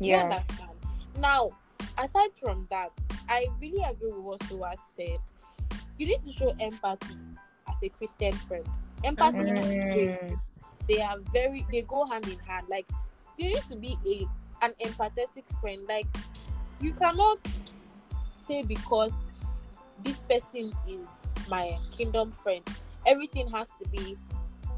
[0.00, 0.22] You Yeah.
[0.22, 0.70] understand?
[1.18, 1.50] Now
[1.98, 2.90] aside from that
[3.28, 5.18] i really agree with what Soa said.
[5.98, 7.16] You need to show empathy
[7.68, 8.66] as a christian friend.
[9.04, 10.38] Empathy and Mm.
[10.88, 12.66] they are very they go hand in hand.
[12.68, 12.88] Like
[13.36, 15.80] you need to be a an empathetic friend.
[15.88, 16.06] Like
[16.80, 17.38] you cannot
[18.46, 19.12] say because
[20.04, 21.08] this person is
[21.50, 22.62] my kingdom friend
[23.06, 24.16] everything has to be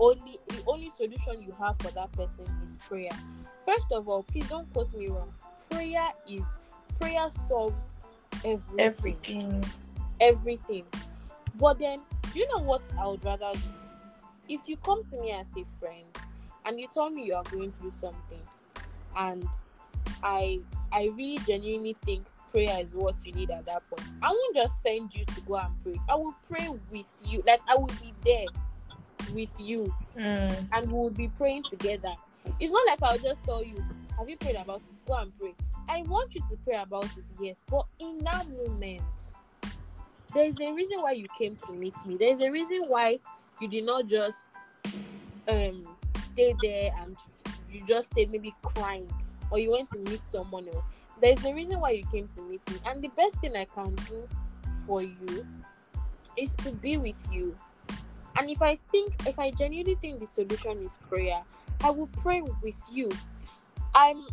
[0.01, 3.11] only the only solution you have for that person is prayer
[3.65, 5.33] first of all please don't quote me wrong
[5.71, 6.43] prayer is
[6.99, 7.89] prayer solves
[8.45, 9.65] everything Everything.
[10.21, 10.85] everything.
[11.57, 12.01] But then,
[12.33, 13.61] do you know what I would rather do?
[14.49, 16.05] If you come to me as a friend
[16.65, 18.41] and you tell me you are going through something,
[19.17, 19.47] and
[20.23, 20.61] I
[20.93, 24.81] I really genuinely think prayer is what you need at that point, I won't just
[24.83, 25.95] send you to go and pray.
[26.09, 27.43] I will pray with you.
[27.47, 28.47] Like I will be there
[29.35, 30.67] with you Mm.
[30.73, 32.13] and we will be praying together.
[32.61, 33.83] It's not like I'll just tell you,
[34.19, 35.07] Have you prayed about it?
[35.07, 35.55] Go and pray.
[35.89, 39.03] I want you to pray about it, yes, but in that moment,
[40.35, 42.17] there's a reason why you came to meet me.
[42.19, 43.19] There's a reason why
[43.61, 44.49] you did not just
[45.49, 45.83] um
[46.33, 47.17] stay there and
[47.71, 49.11] you just stayed maybe crying
[49.53, 50.85] or you went to meet someone else.
[51.21, 53.95] There's a reason why you came to meet me, and the best thing I can
[53.95, 54.27] do
[54.87, 55.47] for you
[56.37, 57.55] is to be with you.
[58.37, 61.43] And if I think, if I genuinely think the solution is prayer,
[61.85, 63.11] I will pray with you.
[63.95, 64.27] I'm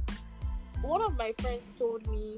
[0.81, 2.37] one of my friends told me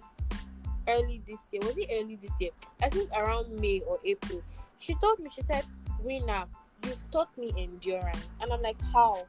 [0.87, 2.49] early this year, was it early this year?
[2.81, 4.41] I think around May or April.
[4.79, 5.63] She told me, she said,
[6.03, 6.47] Wina,
[6.83, 8.27] you've taught me endurance.
[8.41, 9.27] And I'm like, how?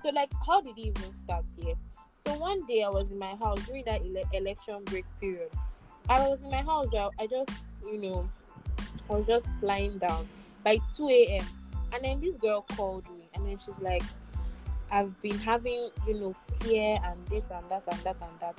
[0.00, 1.74] So, like, how did it even start here?
[2.24, 5.50] So, one day I was in my house during that ele- election break period.
[6.08, 7.50] I was in my house, I, I just,
[7.84, 8.24] you know,
[9.10, 10.28] I was just lying down
[10.64, 11.44] by 2 a.m.
[11.92, 14.02] And then this girl called me, and then she's like,
[14.90, 18.54] I've been having, you know, fear and this and that and that and that.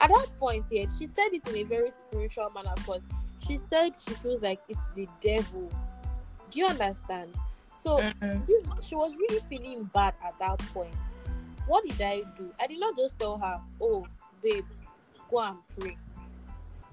[0.00, 3.00] At that point, yeah, she said it in a very spiritual manner because
[3.46, 5.70] she said she feels like it's the devil.
[6.50, 7.32] Do you understand?
[7.78, 8.46] So Mm.
[8.46, 10.94] she, she was really feeling bad at that point.
[11.66, 12.52] What did I do?
[12.60, 14.06] I did not just tell her, "Oh,
[14.42, 14.64] babe,
[15.30, 15.96] go and pray,"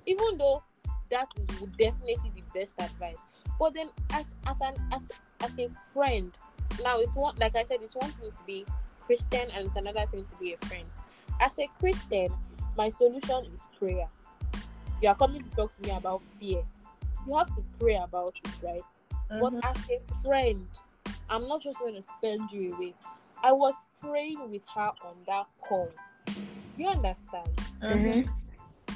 [0.06, 0.64] even though
[1.10, 3.20] that is definitely the best advice.
[3.60, 5.04] But then, as as an as
[5.42, 6.36] as a friend,
[6.84, 8.66] now it's one like I said, it's one thing to be
[9.02, 10.86] Christian and it's another thing to be a friend.
[11.40, 12.30] As a Christian,
[12.78, 14.08] my solution is prayer.
[15.02, 16.64] You are coming to talk to me about fear.
[17.28, 18.82] You have to pray about it, right?
[19.30, 19.40] Mhm.
[19.40, 20.68] But as a friend,
[21.30, 22.94] I'm not just going to send you away.
[23.44, 25.92] I was praying with her on that call.
[26.26, 27.50] Do you understand?
[27.82, 28.30] Mhm.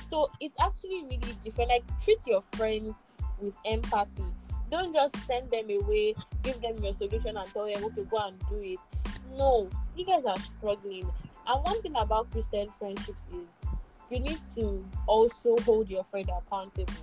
[0.10, 1.70] So it's actually really different.
[1.70, 2.96] Like treat your friends
[3.40, 4.24] with empathy.
[4.72, 8.40] Don't just send them away, give them your solution and tell them, okay, go and
[8.50, 8.80] do it.
[9.38, 11.10] No, you guys are struggling.
[11.46, 13.62] And one thing about Christian friendships is
[14.10, 16.94] you need to also hold your friend accountable.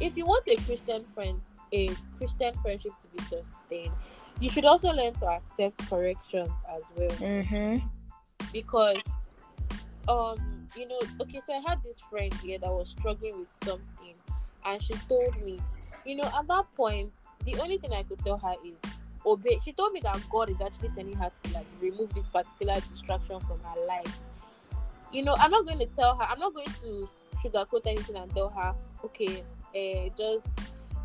[0.00, 1.40] If you want a Christian friend,
[1.72, 3.92] a Christian friendship to be sustained,
[4.40, 7.10] you should also learn to accept corrections as well.
[7.10, 7.82] Mhm.
[8.52, 8.96] because
[10.08, 10.36] um
[10.76, 14.14] you know okay so i had this friend here that was struggling with something
[14.64, 15.58] and she told me
[16.04, 17.10] you know at that point
[17.44, 18.74] the only thing i could tell her is
[19.26, 19.58] obey.
[19.64, 23.40] She told me that god is actually telling her to like remove this particular distraction
[23.40, 24.18] from her life.
[25.12, 27.08] You know i'm not going to tell her i'm not going to
[27.42, 28.74] sugarcoat anything and tell her
[29.04, 29.42] okay
[29.74, 30.60] uh, just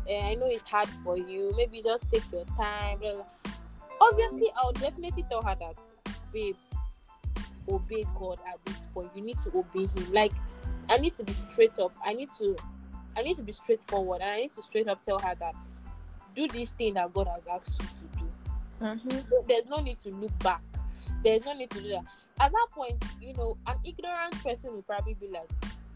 [0.08, 3.24] uh, i know it's hard for you maybe just take your time blah, blah.
[4.00, 5.76] obviously i'll definitely tell her that
[6.32, 6.56] babe
[7.68, 9.10] obey God at this point.
[9.14, 10.12] You need to obey Him.
[10.12, 10.32] Like,
[10.88, 11.92] I need to be straight up.
[12.04, 12.56] I need to,
[13.16, 15.54] I need to be straightforward, and I need to straight up tell her that
[16.34, 18.30] do this thing that God has asked you to do.
[18.80, 19.28] Mhm.
[19.28, 20.62] So there's no need to look back.
[21.22, 22.04] There's no need to do that.
[22.40, 25.48] At that point, you know, an ignorant person will probably be like,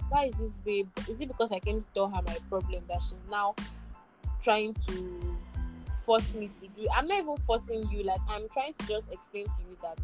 [0.09, 0.89] "Why is this babe?
[1.09, 3.55] Is it because I came to tell her my problem that she's now
[4.47, 4.95] trying to
[6.05, 8.05] force me to do?" I'm not even forcing you.
[8.05, 9.99] Like, I'm trying to just explain to you that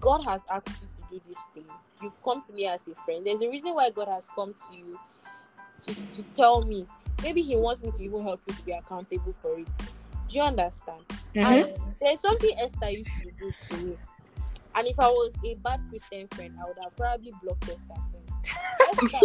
[0.00, 1.68] God has asked you to do this thing.
[2.02, 3.26] You've come to me as a friend.
[3.26, 4.98] There's a reason why God has come to you
[5.84, 6.86] to, to tell me.
[7.22, 9.68] Maybe He wants me to even help you to be accountable for it.
[10.28, 11.04] Do you understand?
[11.34, 11.46] Mhm.
[11.46, 13.96] And there's something else Esther used to do to me.
[14.74, 18.31] And if I was a bad Christian friend, I would have probably blocked Esther since.
[18.44, 19.18] Esther,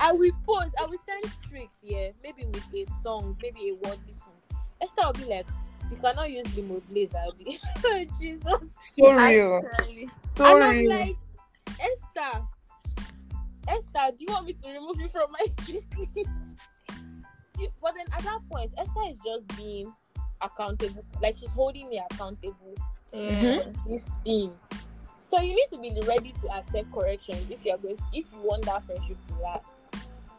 [0.00, 4.14] I will post, I will send tricks, yeah, maybe with a song, maybe a worldly
[4.14, 4.34] song.
[4.80, 5.46] Esther will be like,
[5.90, 7.58] you cannot use the mode blaze, Abby.
[7.84, 8.44] oh, Jesus.
[8.80, 9.60] So real.
[10.28, 10.90] So and I'm real.
[10.90, 11.16] like,
[11.68, 12.42] Esther,
[13.68, 15.82] Esther, do you want me to remove you from my stream?
[15.94, 19.92] Do but then at that point, Esther is just being
[20.40, 21.04] accountable.
[21.20, 22.74] Like she's holding me accountable
[23.12, 23.44] mm-hmm.
[23.44, 23.62] Yeah.
[23.62, 24.52] to this thing.
[25.32, 28.66] So you need to be ready to accept corrections if you're going if you want
[28.66, 29.64] that friendship to last.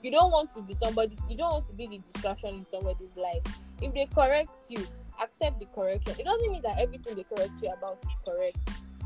[0.03, 3.17] You don't want to be somebody you don't want to be the distraction in somebody's
[3.17, 3.41] life.
[3.81, 4.85] If they correct you,
[5.19, 6.13] accept the correction.
[6.19, 8.57] It doesn't mean that everything they correct you about is correct.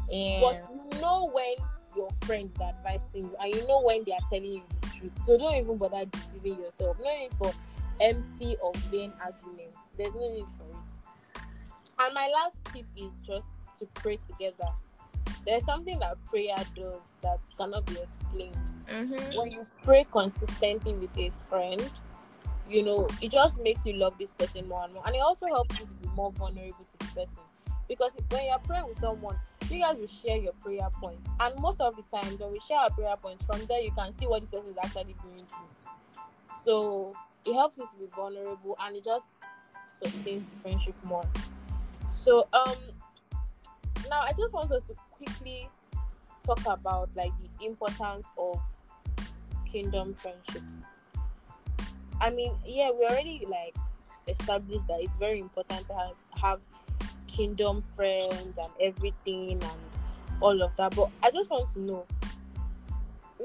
[0.10, 0.42] Yeah.
[0.42, 1.56] But you know when
[1.96, 5.12] your friend is advising you and you know when they are telling you the truth.
[5.24, 6.98] So don't even bother deceiving yourself.
[7.00, 7.54] No need for
[8.02, 9.78] empty or vain arguments.
[9.98, 11.42] There's no need for it.
[12.00, 13.48] And my last tip is just
[13.80, 14.74] to pray together.
[15.46, 18.58] There's something that prayer does that cannot be explained.
[18.88, 19.38] Mhm.
[19.38, 21.90] When you pray consistently with a friend,
[22.70, 25.04] you know, it just makes you love this person more and more.
[25.06, 27.44] And it also helps you to be more vulnerable to the person.
[27.88, 31.28] Because when you're praying with someone, you guys will share your prayer points.
[31.40, 34.14] And most of the times when we share our prayer points, from there you can
[34.14, 35.70] see what this person is actually going through.
[36.64, 39.26] So it helps you to be vulnerable and it just
[39.88, 41.26] sustains the friendship more.
[42.10, 42.76] So um
[44.10, 45.70] now I just want us to quickly
[46.46, 48.60] talk about like the importance of
[49.66, 50.88] kingdom friendships.
[52.20, 53.76] I mean, yeah, we already like
[54.28, 56.62] established that it's very important to have, have
[57.28, 59.80] kingdom friends and everything and
[60.42, 60.96] all of that.
[60.96, 62.06] But I just want to know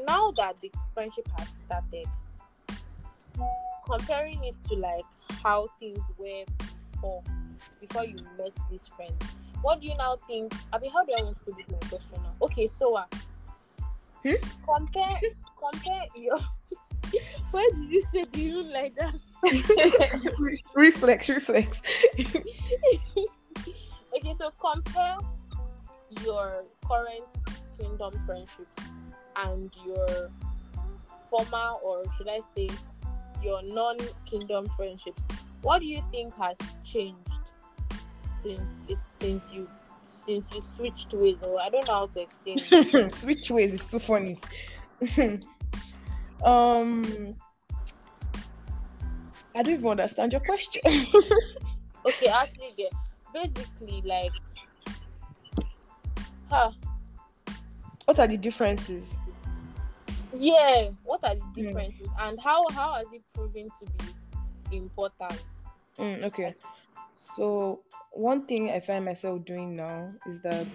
[0.07, 2.07] now that the friendship has started,
[3.85, 5.05] comparing it to like
[5.43, 6.45] how things were
[6.93, 7.23] before,
[7.81, 9.15] before you met this friend.
[9.63, 10.53] What do you now think?
[10.73, 12.33] I mean, how do I want to put this my question now?
[12.43, 13.05] Okay, so uh,
[14.25, 14.35] Hmm?
[14.65, 15.21] compare
[15.59, 16.39] compare your.
[17.51, 19.15] Why did you say the room like that?
[20.41, 21.83] Re- reflex, reflex.
[24.15, 25.17] Okay, so compare
[26.23, 27.25] your current
[27.81, 28.79] kingdom friendships
[29.37, 30.31] and your
[31.31, 32.69] former, or should I say,
[33.43, 35.27] your non-kingdom friendships.
[35.63, 37.32] What do you think has changed
[38.43, 39.69] since it since you
[40.07, 41.37] since you switched ways?
[41.43, 43.11] Or I don't know how to explain.
[43.11, 44.39] Switch ways is too funny.
[46.45, 47.37] um,
[49.55, 50.83] I don't even understand your question.
[50.87, 52.93] okay, actually, get
[53.33, 54.33] basically like,
[56.51, 56.73] huh?
[58.05, 59.19] what are the differences?
[60.35, 63.87] Yeah, what are the differences and how how has it proven to
[64.71, 65.45] be important?
[65.99, 66.55] Mm, okay.
[67.23, 70.67] So one thing I find myself doing now is that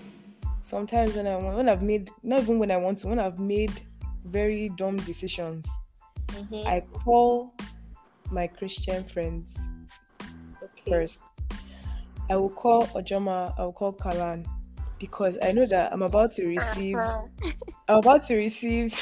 [0.61, 3.37] sometimes when I want, when I've made not even when I want to when I've
[3.37, 3.81] made
[4.23, 5.67] very dumb decisions,
[6.29, 7.53] Mhm, I call
[8.31, 9.57] my Christian friends
[10.63, 10.89] okay.
[10.89, 11.19] first.
[12.29, 14.47] I will call Ojoma, I will call Kalan
[14.99, 16.97] because I know that I'm about to receive
[17.89, 18.95] I'm about to receive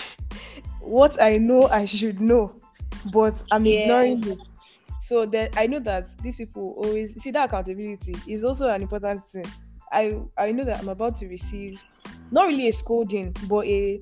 [0.79, 2.59] what I know I should know,
[3.13, 3.77] but I'm Yeah.
[3.77, 4.39] ignoring it.
[5.07, 9.23] So that I know that these people always see that accountability is also an important
[9.27, 9.45] thing.
[9.91, 11.79] I I know that I'm about to receive
[12.31, 14.01] not really a scolding, but a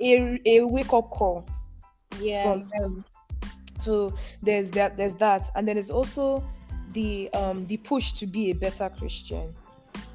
[0.00, 1.44] a, a wake up call
[2.18, 2.42] Yeah.
[2.42, 3.04] from them.
[3.78, 6.44] So there's that there's that and then there's also
[6.92, 9.54] the um the push to be a better Christian.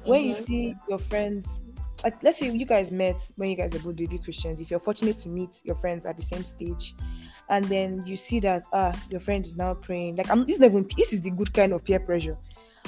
[0.04, 0.34] When you Mhm.
[0.34, 1.62] see your friends
[2.04, 4.80] like let's say you guys met when you guys were both baby Christians, if you're
[4.80, 6.94] fortunate to meet your friends at the same stage,
[7.48, 10.60] and then you see that ah your friend is now praying, like I'm this is
[10.60, 12.36] not even this is the good kind of peer pressure.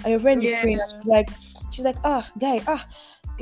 [0.05, 1.29] And your friend is praying, and she's like,
[1.71, 2.87] she's like, ah, guy, ah,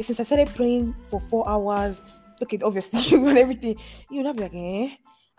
[0.01, 2.01] since I started praying for four hours,
[2.43, 3.77] okay, obviously when everything,
[4.11, 4.89] you know, be like, eh,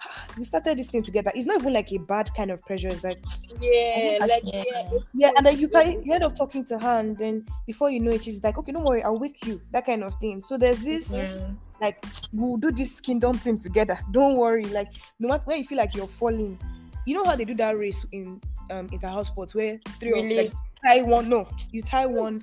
[0.02, 1.32] ah, we started this thing together.
[1.34, 2.90] It's not even like a bad kind of pressure.
[2.90, 3.18] It's like,
[3.60, 4.63] Yeah, like Yeah.
[4.66, 7.90] yeah, yeah, and then you can you end up talking to her, and then before
[7.90, 10.42] you know it, she's like, okay, don't worry, I'll wake you, that kind of thing.
[10.42, 11.58] So there's this Mm.
[11.82, 14.00] Like we'll do this kingdom thing together.
[14.12, 16.60] Don't worry, like no matter when you feel like you're falling,
[17.06, 20.38] you know how they do that race in um inter-house sports where three of Really?
[20.38, 20.52] like
[20.86, 22.42] tie one, no, you tie one,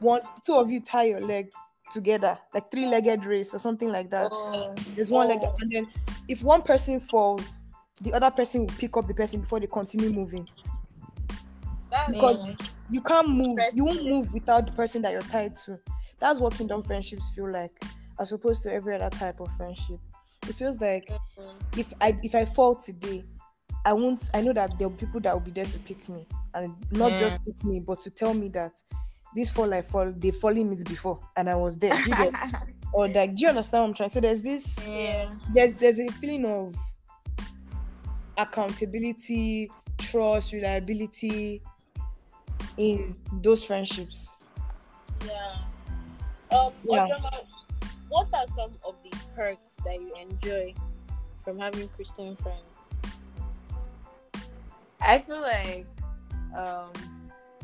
[0.00, 1.50] one, two of you tie your leg
[1.92, 4.28] together, like three-legged race or something like that.
[4.32, 4.74] Oh.
[4.94, 5.54] There's one leg, Oh.
[5.60, 5.86] and then
[6.28, 7.60] if one person falls,
[8.00, 10.48] the other person will pick up the person before they continue moving.
[11.90, 12.54] that's Because Yeah.
[12.88, 13.58] You can't move.
[13.72, 15.78] You won't move without the person that you're tied to.
[16.20, 17.72] That's what kingdom friendships feel like,
[18.20, 19.98] as opposed to every other type of friendship.
[20.48, 21.10] It feels like
[21.76, 23.24] if I if I fall today,
[23.84, 24.30] I won't.
[24.34, 27.18] I know that there'll be people that will be there to pick me, and not
[27.18, 28.72] just pick me, but to tell me that
[29.34, 31.94] this fall I fall, they falling it before, and I was there.
[31.94, 32.32] Do you get?
[32.92, 34.08] or like, do you understand what I'm trying?
[34.08, 35.32] So there's this yeah.
[35.52, 36.74] there's there's a feeling of
[38.38, 41.62] accountability, trust, reliability
[42.76, 44.36] in those friendships.
[45.24, 45.56] Yeah.
[46.50, 47.06] Um, Yeah.
[47.08, 47.46] Ojoma,
[48.08, 50.74] what are some of the perks that you enjoy
[51.42, 52.62] from having Christian friends?
[55.00, 55.86] I feel like
[56.56, 56.92] um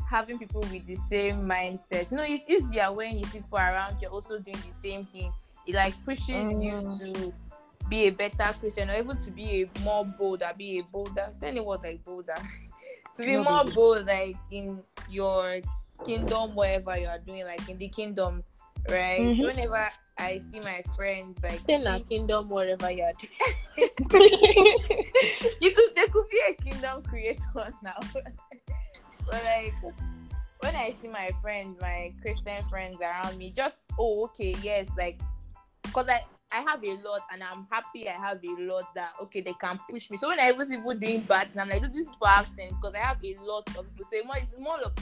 [0.09, 2.11] having people with the same mindset.
[2.11, 5.33] You know, it's easier when you see people around you also doing the same thing.
[5.65, 6.63] It like pushes Mm.
[6.63, 7.33] you to
[7.89, 11.29] be a better Christian or able to be a more bolder, be a bolder.
[11.39, 12.35] Say any word like bolder.
[13.15, 15.59] to be more bold, like in your
[16.05, 18.43] kingdom, whatever you are doing, like in the kingdom,
[18.89, 19.21] right?
[19.21, 19.43] Mhm.
[19.43, 23.31] Whenever I see my friends, like na see- kingdom, whatever you are doing.
[25.61, 27.41] you could there could be a kingdom creator
[27.83, 27.97] now.
[29.25, 29.73] but like
[30.59, 35.19] when I see my friends, my Christian friends around me, just oh okay, yes, like
[35.83, 36.21] because I
[36.53, 39.79] I have a lot and I'm happy I have a lot that okay they can
[39.89, 40.17] push me.
[40.17, 42.27] So when I was even see people doing bad, things, I'm like, do these people
[42.27, 44.05] have sense because I have a lot of people.
[44.05, 44.93] So it's more, it's more of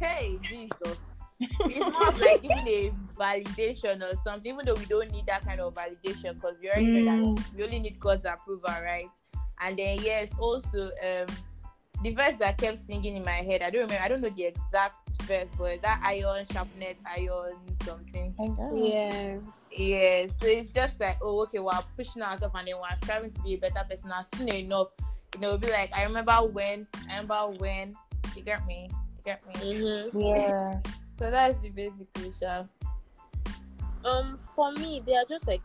[0.00, 0.96] hey Jesus.
[1.40, 5.44] It's more of like giving a validation or something, even though we don't need that
[5.44, 7.56] kind of validation because we already know that Mm.
[7.56, 9.08] we only need God's approval, right?
[9.60, 11.26] And then yes, also um
[12.02, 14.44] the verse that kept singing in my head, I don't remember, I don't know the
[14.46, 18.34] exact verse, but that iron sharpness, iron something.
[18.72, 19.36] Yeah.
[19.70, 23.42] Yeah, so it's just like, oh, okay, we're pushing ourselves and then we're striving to
[23.42, 24.10] be a better person.
[24.10, 24.88] I've seen enough,
[25.34, 27.94] you know, it'll be like, I remember when, I remember when,
[28.34, 29.54] you get me, you get me.
[29.54, 30.18] Mm-hmm.
[30.18, 30.80] Yeah.
[31.20, 32.08] So that's the basic
[32.40, 32.64] Sha.
[34.06, 35.60] Um, for me, there are just like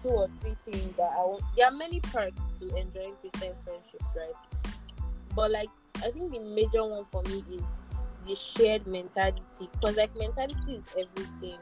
[0.00, 1.42] two or three things that I want.
[1.54, 4.72] There are many perks to enjoying Christian friendships, right?
[5.34, 7.62] But like, I think the major one for me is
[8.26, 11.58] the shared mentality, because like mentality is everything.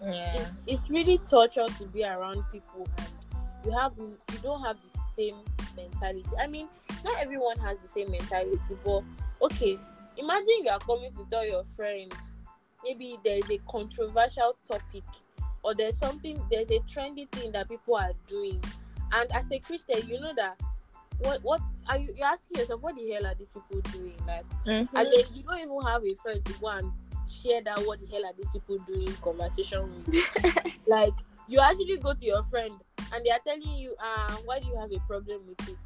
[0.00, 0.36] Yeah.
[0.36, 3.08] It's, it's really torture to be around people and
[3.64, 5.34] you have you don't have the same
[5.76, 6.30] mentality.
[6.38, 6.68] I mean,
[7.04, 9.02] not everyone has the same mentality, but
[9.42, 9.76] okay,
[10.16, 12.14] imagine you are coming to tell your friend
[12.86, 15.02] maybe there is a controversial topic
[15.62, 18.62] or there's something there's a trendy thing that people are doing
[19.12, 20.60] and as a christian you know that
[21.20, 24.44] what what are you you're asking yourself what the hell are these people doing like
[24.66, 24.96] Mm-hmm.
[24.96, 26.90] as in you don't even have a friend to go and
[27.30, 30.16] share that what the hell are these people doing conversation with
[30.86, 31.12] like
[31.48, 32.74] you actually go to your friend
[33.14, 35.76] and they are telling you uh why do you have a problem with it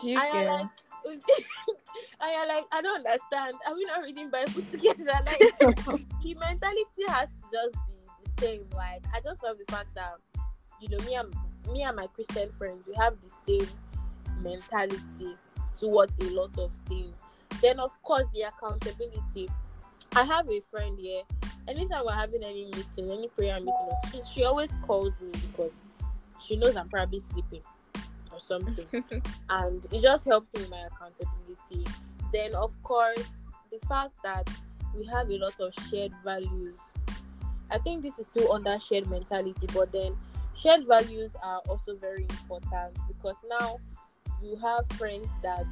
[0.00, 0.46] Do you and get?
[0.48, 0.66] like
[1.06, 3.54] you're like i don't understand.
[3.66, 5.04] Are we not reading bible together?
[5.04, 9.88] Like the mentality has to just be the same like i just love the fact
[9.94, 10.14] that
[10.80, 11.34] you know me and
[11.72, 13.68] me and my christian friends we have the same
[14.42, 15.36] mentality
[15.78, 17.16] towards a lot of things.
[17.60, 19.48] Then of course the accountability.
[20.14, 21.22] I have a friend here.
[21.68, 25.76] Anytime we're having any meeting any prayer meeting she, she always calls me because
[26.44, 27.62] she knows i'm probably sleeping
[28.32, 28.86] or something
[29.50, 31.86] and it just helps me with my accountability
[32.32, 33.24] then of course
[33.70, 34.48] the fact that
[34.94, 36.78] we have a lot of shared values.
[37.70, 40.14] I think this is still under shared mentality, but then
[40.54, 43.78] shared values are also very important because now
[44.42, 45.64] you have friends that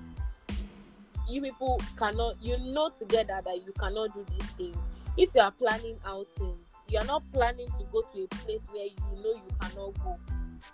[1.28, 4.76] you people cannot you know together that you cannot do these things
[5.16, 8.86] if you are planning outings you are not planning to go to a place where
[8.86, 10.18] you know you cannot go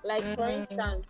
[0.02, 0.34] like mm-hmm.
[0.34, 1.08] for instance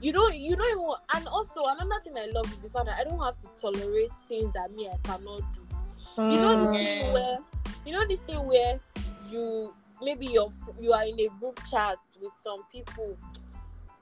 [0.00, 2.98] you don't you don't even and also another thing i love is the fact that
[2.98, 5.60] i don't have to tolerate things that me i cannot do
[6.16, 6.32] mm.
[6.32, 7.12] you know this thing mm.
[7.12, 7.38] where
[7.86, 8.80] you know this thing where
[9.30, 10.50] you maybe you're
[10.80, 13.16] you are in a group chat with some people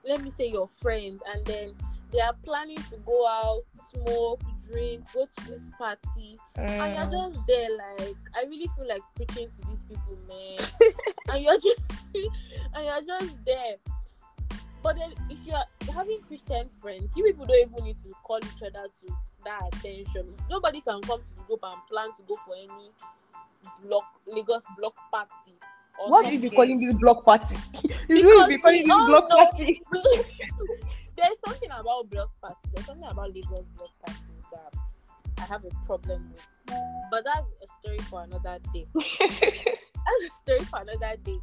[0.06, 1.74] let me say your friends and then
[2.12, 3.62] they are planning to go out
[3.92, 6.68] smoke drink go to this party mm.
[6.68, 7.34] and you're mm.
[7.34, 7.68] just there
[7.98, 10.92] like i really feel like preaching to these people man
[11.28, 11.80] and you're just
[12.74, 13.76] and you're just there
[14.82, 18.62] but then if you're having christian friends you people don't even need to call each
[18.62, 19.12] other to
[19.44, 22.90] that attention nobody can come to the group and plan to go for any
[23.84, 25.54] block lagos block party
[26.06, 27.56] what do you be calling this block party?
[28.08, 29.36] you be calling this block know.
[29.36, 29.82] party.
[31.16, 32.56] There's something about block party.
[32.72, 34.20] There's something about Lagos block party
[34.52, 34.74] that
[35.38, 36.46] I have a problem with.
[37.10, 38.86] But that's a story for another day.
[38.94, 41.38] that's a story for another day.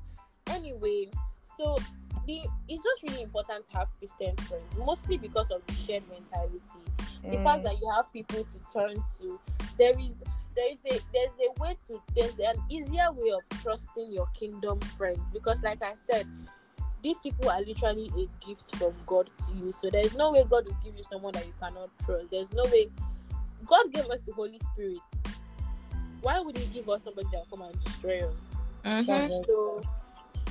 [0.47, 1.09] Anyway,
[1.41, 1.77] so
[2.25, 6.59] the it's just really important to have Christian friends, mostly because of the shared mentality.
[7.23, 7.31] Mm.
[7.31, 7.63] The fact mm.
[7.63, 9.39] that you have people to turn to.
[9.77, 10.15] There is
[10.55, 14.79] there is a there's a way to there's an easier way of trusting your kingdom
[14.79, 16.27] friends because like I said,
[17.01, 19.71] these people are literally a gift from God to you.
[19.71, 22.31] So there's no way God will give you someone that you cannot trust.
[22.31, 22.89] There's no way
[23.65, 24.97] God gave us the Holy Spirit.
[26.21, 28.55] Why would He give us somebody that will come and destroy us?
[28.83, 29.43] Mm-hmm.
[29.45, 29.81] So,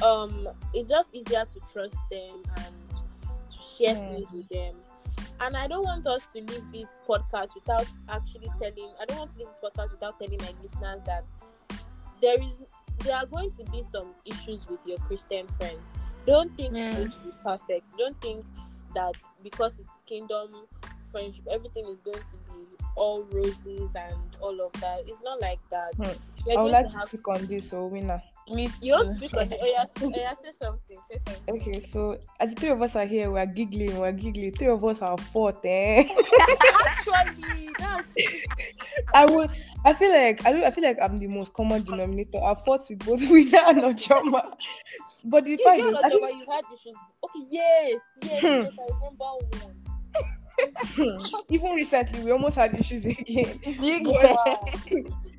[0.03, 2.75] um, it's just easier to trust them and
[3.51, 4.15] to share mm.
[4.15, 4.75] things with them.
[5.41, 8.93] And I don't want us to leave this podcast without actually telling.
[9.01, 11.25] I don't want to leave this podcast without telling my listeners that
[12.21, 12.61] there is
[13.01, 15.93] there are going to be some issues with your Christian friends.
[16.27, 17.07] Don't think mm.
[17.07, 17.85] it's perfect.
[17.99, 18.45] Don't think
[18.95, 20.49] that because it's kingdom
[21.15, 22.65] friendship, everything is going to be
[22.97, 25.03] all roses and all of that.
[25.07, 25.95] It's not like that.
[25.95, 26.51] Hmm.
[26.51, 28.23] I would like to, to speak on this, so winner.
[28.53, 29.59] Me you want to speak on it?
[29.61, 30.99] Oh yeah, oh yeah, say something.
[31.11, 31.55] Say something.
[31.55, 34.53] Okay, so as the three of us are here, we're giggling, we're giggling.
[34.53, 36.07] Three of us are fourth, eh?
[36.87, 38.47] Actually, that's...
[39.15, 39.51] I would.
[39.87, 40.65] I feel like I don't.
[40.65, 42.39] I feel like I'm the most common denominator.
[42.43, 44.53] I fought with both winner and Ojoma.
[45.25, 46.39] But the fact is, Ojoma, think...
[46.39, 46.95] you had issues.
[47.25, 48.47] Okay, yes, yes, hmm.
[48.47, 48.73] yes.
[48.79, 49.25] I remember
[49.65, 49.85] one.
[50.77, 51.17] Hmm.
[51.49, 53.59] Even recently, we almost had issues again.
[53.63, 54.37] Do you get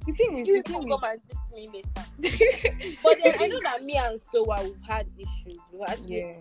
[0.06, 2.98] the thing is, you the thing come and diss me later.
[3.04, 5.60] but then I know that me and Soa we've had issues.
[5.72, 6.34] We actually, yeah.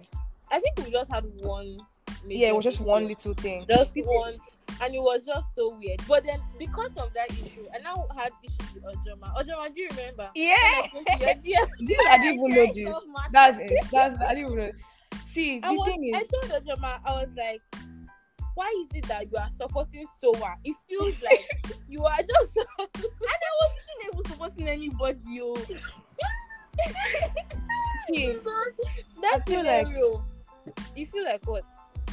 [0.51, 1.79] I think we just had one.
[2.27, 3.67] Yeah, it was just one little thing.
[3.69, 4.35] Just one,
[4.81, 6.01] and it was just so weird.
[6.09, 9.35] But then because of that issue, I now had issues with Ojoma.
[9.37, 10.31] Ojoma, do you remember?
[10.35, 10.57] Yeah.
[11.81, 13.11] This I didn't even know this.
[13.33, 13.85] That's it.
[13.91, 14.73] That's I didn't even know.
[15.27, 17.62] See, the I was, thing is, I told Ojoma, I was like,
[18.55, 20.57] why is it that you are supporting Soa?
[20.64, 25.42] It feels like you are just and I wasn't even supporting anybody.
[28.09, 28.38] See,
[29.22, 30.24] that's scenario.
[30.66, 31.64] Like, you feel like what?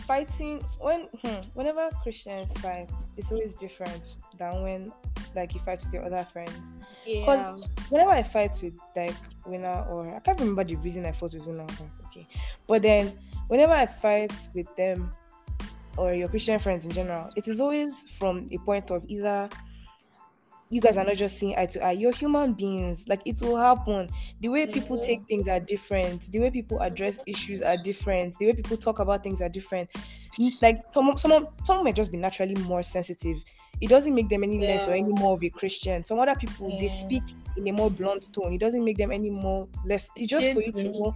[0.07, 4.91] Fighting when hmm, whenever Christians fight, it's always different than when
[5.35, 6.57] like you fight with your other friends.
[7.05, 7.83] Because yeah.
[7.89, 9.15] whenever I fight with like
[9.45, 11.67] winner or I can't remember the reason I fought with winner.
[12.07, 12.27] Okay,
[12.67, 13.13] but then
[13.47, 15.13] whenever I fight with them,
[15.97, 19.49] or your Christian friends in general, it is always from a point of either
[20.71, 21.91] you guys are not just seeing eye to eye.
[21.91, 23.05] You're human beings.
[23.07, 24.09] Like it will happen.
[24.39, 26.31] The way people take things are different.
[26.31, 28.37] The way people address issues are different.
[28.39, 29.89] The way people talk about things are different.
[30.61, 33.43] Like some some some may just be naturally more sensitive.
[33.81, 34.69] It doesn't make them any yeah.
[34.69, 36.05] less or any more of a Christian.
[36.05, 36.79] Some other people yeah.
[36.79, 37.23] they speak
[37.57, 38.53] in a more blunt tone.
[38.53, 40.09] It doesn't make them any more less.
[40.15, 41.15] It's just for you to know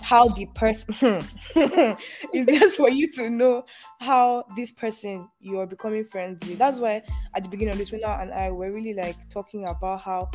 [0.00, 1.24] how the person
[2.34, 3.64] is just for you to know
[4.00, 6.58] how this person you're becoming friends with.
[6.58, 7.02] That's why
[7.34, 10.30] at the beginning of this winter and I were really like talking about how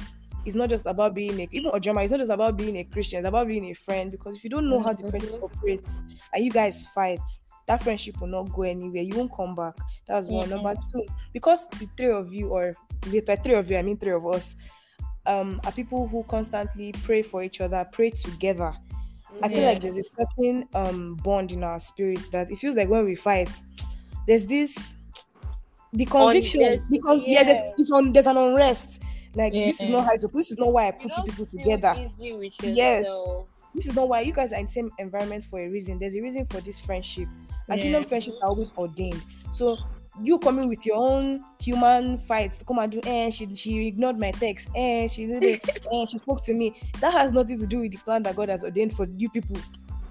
[0.46, 3.20] it's not just about being a even Ojoma, it's not just about being a Christian,
[3.20, 4.12] it's about being a friend.
[4.12, 5.44] Because if you don't know how the person mm-hmm.
[5.44, 6.02] operates
[6.34, 7.20] and you guys fight,
[7.68, 9.04] that friendship will not go anywhere.
[9.04, 9.76] You won't come back.
[10.08, 10.48] That's one.
[10.48, 10.64] Mm-hmm.
[10.64, 14.14] Number two, because the three of you, or the three of you, I mean three
[14.14, 14.56] of us,
[15.26, 18.74] um, are people who constantly pray for each other, pray together.
[19.42, 19.68] I feel yeah.
[19.70, 23.16] like there's a certain um bond in our spirit that it feels like when we
[23.16, 23.50] fight,
[24.26, 24.96] there's this
[25.94, 29.02] the conviction on, because yeah, yeah there's it's on there's an unrest.
[29.36, 29.68] Like yeah.
[29.68, 32.10] this is not how it's this is not why I put you people together.
[32.20, 33.06] Yes.
[33.76, 36.00] This is not why you guys are in the same environment for a reason.
[36.00, 37.28] There's a reason for this friendship.
[37.70, 37.84] And yeah.
[37.84, 39.22] kingdom friendships are always ordained.
[39.52, 39.78] So
[40.22, 44.18] you coming with your own human fights to come and do and she she ignored
[44.18, 47.60] my text and she did it and eh, she spoke to me that has nothing
[47.60, 49.58] to do with the plan that god has ordained for you people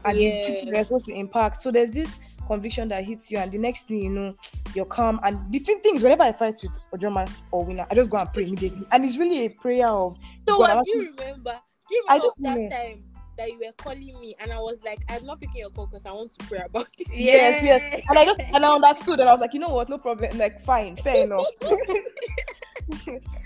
[0.05, 0.73] and the people Yeah.
[0.73, 4.03] you're supposed to impact so there's this conviction that hits you and the next thing
[4.03, 4.35] you know
[4.75, 8.17] you're calm and different things whenever i fight with ojoma or winner i just go
[8.19, 10.17] and pray immediately and it's really a prayer of
[10.49, 11.61] So God, what do you remember?
[11.89, 12.69] Do you I remember don't that know.
[12.69, 13.05] time
[13.37, 16.07] that you were calling me and I was like, I'm not picking your call because
[16.07, 17.09] I want to pray about it.
[17.15, 18.03] yes yes.
[18.09, 19.89] And i just and i understood and i was like you know what?
[19.89, 20.37] No problem.
[20.39, 20.97] Like fine.
[20.97, 21.47] Fair enough.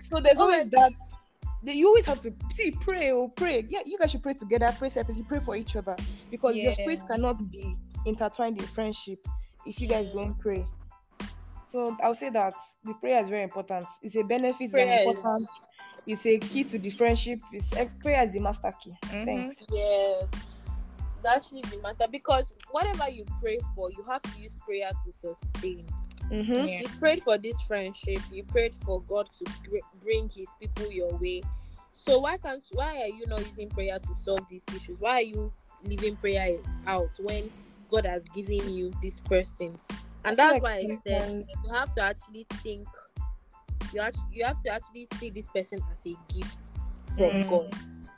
[0.03, 0.93] So there's Oh always that.
[1.63, 3.65] That you always have to see pray or pray.
[3.69, 5.97] Yeah you guys should pray together pray separately pray for each other.
[6.31, 7.17] Because your spirits Yeah.
[7.17, 7.77] cannot be
[8.07, 9.27] intertwined in friendship
[9.67, 10.65] if you guys don't pray.
[11.69, 12.53] So i'll say that
[12.85, 13.85] the prayer is very important.
[14.03, 15.49] It's a benefit Prayer and is- important
[16.13, 19.25] it's a key to the friendship it's eh, prayer is the master key Mhm.
[19.25, 20.29] thanks Yes.
[21.23, 25.13] That's really the matter because whatever you pray for, you have to use prayer to
[25.13, 25.85] sustain.
[26.31, 26.53] mm-hmm.
[26.55, 26.81] Yeah.
[26.81, 28.21] You prayed for this friendship.
[28.33, 31.43] You prayed for God to gr- bring His people your way.
[31.93, 32.65] So why can't?
[32.73, 34.99] Why are you not using prayer to solve these issues?
[34.99, 35.53] Why are you
[35.85, 36.57] leaving prayer
[36.87, 37.51] out when
[37.91, 39.79] God has given you this person?
[40.25, 42.89] And that's like why I said you have to actually think.
[43.93, 46.73] You have, you have to actually see this person as a gift
[47.17, 47.49] from Mm.
[47.49, 47.75] God.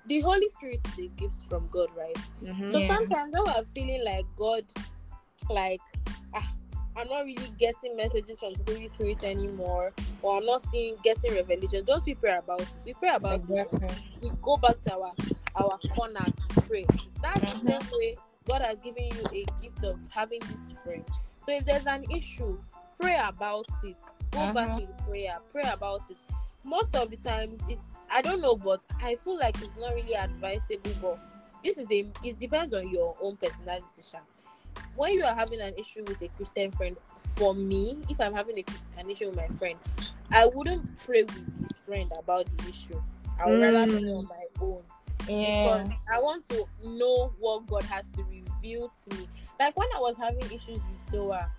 [0.06, 2.16] The Holy Spirit is a gift from God, right?
[2.42, 2.70] Mhm.
[2.70, 2.86] So Yeah.
[2.88, 4.64] sometimes when we're feeling like God,
[5.48, 5.80] like,
[6.34, 6.52] ah,
[6.96, 11.34] I'm not really getting messages from the Holy Spirit anymore, or I'm not seeing getting
[11.34, 11.84] revelation.
[11.84, 12.68] Don't we pray about it?
[12.84, 13.98] We pray about exactly it.
[14.20, 15.12] We go back to our
[15.54, 16.84] our corner to pray.
[17.22, 17.64] That's Mhm.
[17.64, 21.04] the same way God has given you a gift of having this friend.
[21.38, 22.60] So if there's an issue,
[23.00, 23.96] pray about it.
[24.32, 24.80] Go back Mhm.
[24.80, 25.38] in prayer.
[25.50, 26.16] Pray about it.
[26.64, 30.14] Most of the times, it's I don't know, but I feel like it's not really
[30.14, 30.92] advisable.
[31.00, 31.18] But
[31.64, 34.02] this is a it depends on your own personality.
[34.02, 34.18] Sha.
[34.96, 36.96] When you are having an issue with a Christian friend,
[37.36, 38.64] for me, if I'm having a,
[39.00, 39.78] an issue with my friend,
[40.30, 43.00] I wouldn't pray with the friend about the issue.
[43.40, 44.18] I would rather pray Mm.
[44.18, 44.82] on my own
[45.28, 45.62] Yeah.
[45.62, 49.28] because I want to know what God has to reveal to me.
[49.58, 51.50] Like when I was having issues with Soa,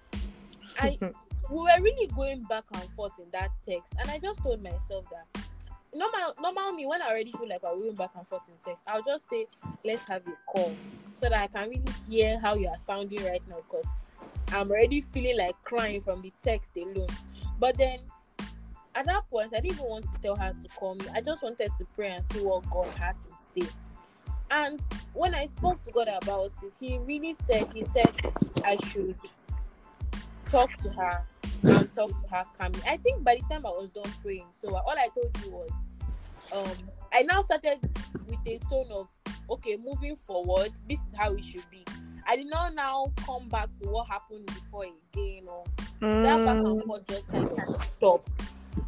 [0.78, 0.98] I
[1.50, 5.06] we were really going back and forth in that text, and I just told myself
[5.12, 5.44] that
[5.94, 8.84] normal normal me when I already feel like I'm going back and forth in text,
[8.88, 9.46] I'll just say
[9.86, 10.76] let's have a call
[11.16, 13.86] so that I can really hear how you are sounding right now because
[14.52, 17.08] I'm already feeling like crying from the text alone.
[17.60, 18.00] But then
[18.96, 21.06] at that point, I didn't even want to tell her to call me.
[21.14, 23.16] I just wanted to pray and see what God had
[23.56, 23.70] to say.
[24.52, 24.80] And
[25.14, 28.12] when I spoke to God about it, He really said, He said
[28.64, 29.16] I should
[30.54, 31.26] talk to her
[31.64, 32.80] and talk to her calmly.
[32.88, 35.72] I think by the time I was done praying, so all I told you was,
[36.52, 36.78] um,
[37.12, 37.80] I now started
[38.28, 39.10] with a tone of,
[39.50, 41.84] okay, moving forward, this is how it should be.
[42.28, 45.64] I did not now come back to what happened before again or
[46.22, 46.86] that back and Mm.
[46.86, 47.60] forth just kind of
[47.98, 48.42] stopped.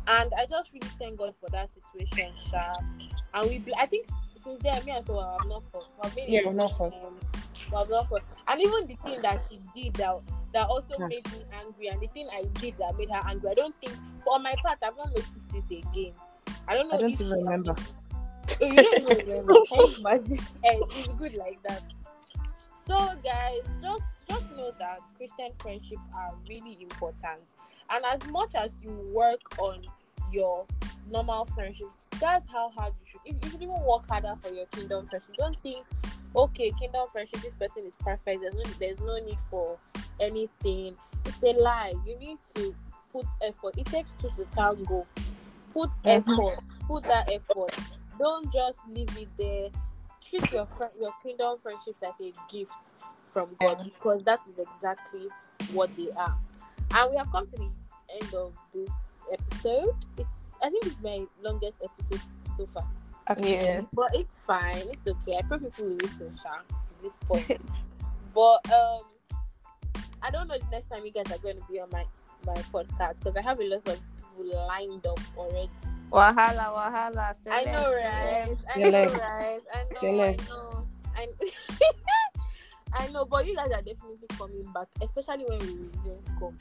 [0.08, 2.74] And I just really thank God for that situation, Sha.
[3.34, 4.06] And we, I think
[4.42, 5.88] since then, me and so I'm not fought.
[6.28, 6.94] Yeah, we've not fought.
[6.94, 7.20] Um,
[7.72, 8.24] we've not fought.
[8.48, 10.20] And even the thing that she did that
[10.54, 11.10] that also Yes.
[11.10, 13.94] made me angry, and the thing I did that made her angry, I don't think,
[14.24, 16.14] for my part, I've not noticed it again.
[16.68, 16.96] I don't know.
[16.96, 17.76] I don't if even remember.
[18.62, 19.54] Oh, you don't even remember.
[19.72, 20.40] You imagine?
[20.64, 21.82] Eh, it's good like that.
[22.88, 27.42] So, guys, just just know that Christian friendships are really important,
[27.90, 29.82] and as much as you work on
[30.32, 30.66] your
[31.12, 33.22] normal friendships, that's how hard you should.
[33.26, 35.36] If you should even work harder for your kingdom friendship.
[35.38, 35.86] Don't think,
[36.36, 38.42] okay, kingdom friendship, this person is perfect.
[38.42, 39.78] There's no there's no need for
[40.20, 40.96] anything.
[41.26, 41.94] It's a lie.
[42.06, 42.76] You need to
[43.12, 43.76] put effort.
[43.78, 45.06] It takes two to tango.
[45.74, 46.60] Put effort.
[46.88, 47.72] Put that effort.
[48.20, 49.70] Don't just leave it there.
[50.22, 52.72] Treat your friend, your kingdom friendships like a gift
[53.24, 55.28] from God because that is exactly
[55.74, 56.36] what they are.
[56.96, 57.70] And we have come to the
[58.22, 58.90] end of this
[59.32, 59.96] episode.
[60.18, 60.30] It's
[60.64, 62.22] I think it's my longest episode
[62.56, 62.88] so far.
[63.28, 63.94] Actually, Yes.
[63.96, 64.84] But it's fine.
[64.94, 65.38] It's okay.
[65.38, 67.62] I probably people will listen, Sha, to this point.
[68.34, 69.02] but um,
[70.22, 72.06] I don't know the next time you guys are going to be on my
[72.46, 74.00] my podcast because I have a lot of
[74.38, 75.70] people lined up already.
[76.12, 77.34] Wahala, wahala.
[77.50, 78.58] I know, celeb, right?
[78.76, 79.62] I know, like, right?
[79.74, 80.50] I know, I celeb.
[80.50, 80.86] know.
[81.18, 81.50] I, know.
[82.94, 86.54] I know, but you guys are definitely coming back, especially when we resume school.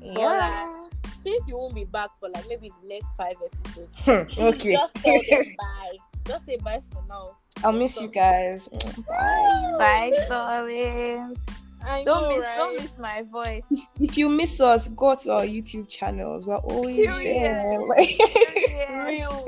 [0.00, 0.14] celeb.
[0.14, 0.88] But, Yeah.
[1.22, 4.72] Since you won't be back for like maybe the next five episodes, Hmm, okay.
[4.72, 5.96] just tell them bye.
[6.26, 7.36] Just say bye for now.
[7.64, 8.68] I'll miss you guys.
[8.68, 9.74] Bye.
[9.78, 11.36] Bye, darling.
[11.84, 12.56] I Don't know, miss, right?
[12.56, 13.62] don't miss my voice.
[14.00, 16.46] If you miss us, go to our YouTube channels.
[16.46, 17.42] We're always Period.
[17.42, 17.80] there.
[17.80, 18.18] Like-
[18.68, 19.06] Yeah.
[19.08, 19.46] real.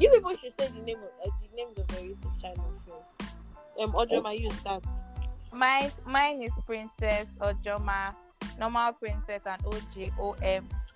[0.00, 3.30] You people should say the name of uh, the names of your YouTube channel first.
[3.80, 4.84] Um, Ojoma, you start.
[5.52, 8.14] My mine is Princess Ojoma
[8.58, 9.62] normal princess and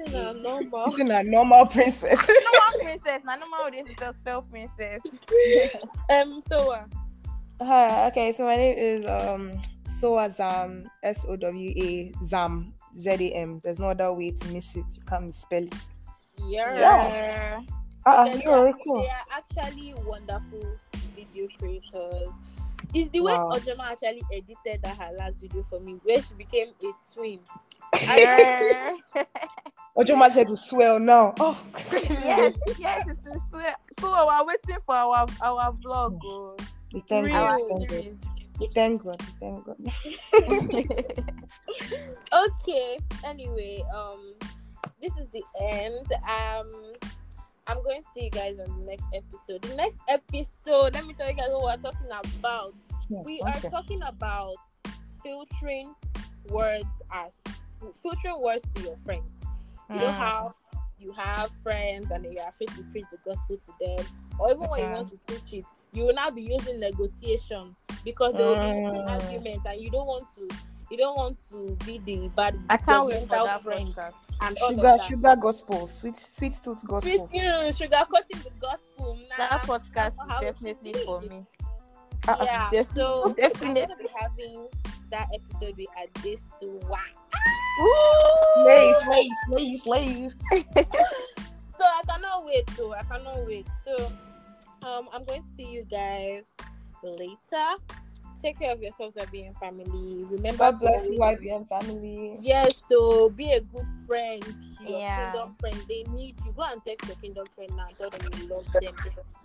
[0.07, 0.43] OJ OM.
[0.43, 0.87] Nah, normal.
[0.89, 2.29] Isn't a normal princess?
[2.29, 3.21] normal princess.
[3.25, 5.01] Now normal this is a spell princess.
[6.11, 6.85] Um, so uh,
[7.63, 13.11] Hi, okay, so my name is um Soa Zam, S O W A Zam, Z
[13.11, 13.59] A M.
[13.63, 14.85] There's no other way to miss it.
[14.97, 15.75] You can't misspell it.
[16.49, 16.75] yeah.
[16.75, 17.61] Yeah.
[18.07, 19.03] Uh, They you're are, cool.
[19.03, 20.65] they are actually wonderful
[21.15, 22.35] video creators.
[22.95, 23.51] It's the way Wow.
[23.53, 27.41] Ojoma actually edited that her last video for me, where she became a twin.
[28.03, 28.95] Yeah.
[30.01, 31.35] Ojoma said to swell now.
[31.39, 31.61] Oh,
[31.93, 33.41] yes, yes, it is.
[33.51, 33.75] swell.
[34.01, 36.19] so we're waiting for our our vlog.
[36.25, 36.57] Oh.
[36.95, 37.37] we thank Real.
[37.37, 37.91] Our God.
[37.91, 39.21] we Thank God.
[39.21, 39.77] We thank God.
[39.79, 41.33] We thank God.
[42.33, 42.99] okay.
[43.25, 44.33] Anyway, um,
[45.03, 46.07] this is the end.
[46.25, 46.71] Um,
[47.67, 49.63] I'm going to see you guys on the next episode.
[49.63, 52.75] The next episode, let me tell you guys what we're talking about.
[53.09, 53.67] Yeah, We okay.
[53.67, 54.55] are talking about
[55.23, 55.95] filtering
[56.49, 57.33] words as
[58.03, 59.31] filtering words to your friends.
[59.91, 60.19] You know Mm.
[60.19, 60.55] how
[60.99, 64.07] you have friends and you're afraid to preach the gospel to them,
[64.39, 67.75] or even when you want to preach it, you will now be using negotiation
[68.05, 69.09] because they will be using Mm.
[69.11, 70.49] argument, and you don't want to.
[70.91, 72.59] You don't want to be the bad.
[72.69, 74.13] I can't wait for that friend podcast.
[74.41, 77.01] and Sugar, sugar gospel, sweet, sweet tooth gospel.
[77.01, 77.39] Sweet, gospel.
[77.39, 79.19] you know, sugarcoating the gospel.
[79.29, 81.47] Nah, That podcast that's not how is it definitely for me.
[82.27, 82.45] Uh-uh.
[82.45, 83.83] Yeah, Def- so we're definitely.
[83.83, 84.69] gonna be having
[85.11, 86.99] that episode with Adesua.
[87.77, 90.31] Slay, slay, slay, slay.
[91.81, 92.93] So I cannot wait though.
[92.93, 93.67] I cannot wait.
[93.87, 93.97] So
[94.83, 96.45] um I'm going to see you guys
[97.03, 97.81] later.
[98.43, 100.25] Take care of yourselves in family.
[100.29, 102.37] Remember God bless you, and family.
[102.39, 104.45] Yes, so be a good friend
[104.81, 105.33] your Yeah.
[105.33, 105.77] kingdom friend.
[105.89, 106.53] They need you.
[106.53, 107.89] Go and text your kingdom friend now.
[107.99, 108.95] Tell them you love them.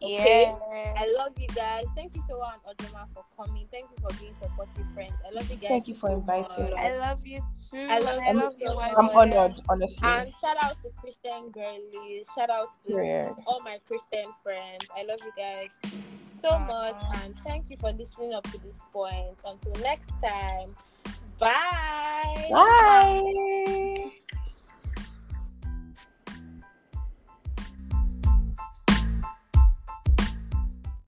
[0.02, 0.44] Okay.
[0.46, 0.94] Yeah.
[0.98, 1.86] I love you guys.
[1.96, 3.68] Thank you so much, Ojoma, for coming.
[3.72, 5.14] Thank you for being supportive friends.
[5.28, 5.70] I love you guys.
[5.70, 6.74] Thank you for so inviting much.
[6.74, 6.80] us.
[6.80, 7.40] I love you
[7.72, 7.88] too.
[7.90, 8.76] I love I you love so you.
[8.76, 8.94] much.
[8.98, 10.08] I'm honored, honestly.
[10.08, 12.28] And shout out to Christian girlies.
[12.36, 13.34] Shout out to Period.
[13.48, 14.88] all my Christian friends.
[14.96, 15.70] I love you guys
[16.30, 17.02] so much.
[17.24, 19.42] And thank you for listening up to this point.
[19.46, 20.76] Until next time.
[21.38, 22.50] Bye.
[22.52, 24.12] Bye.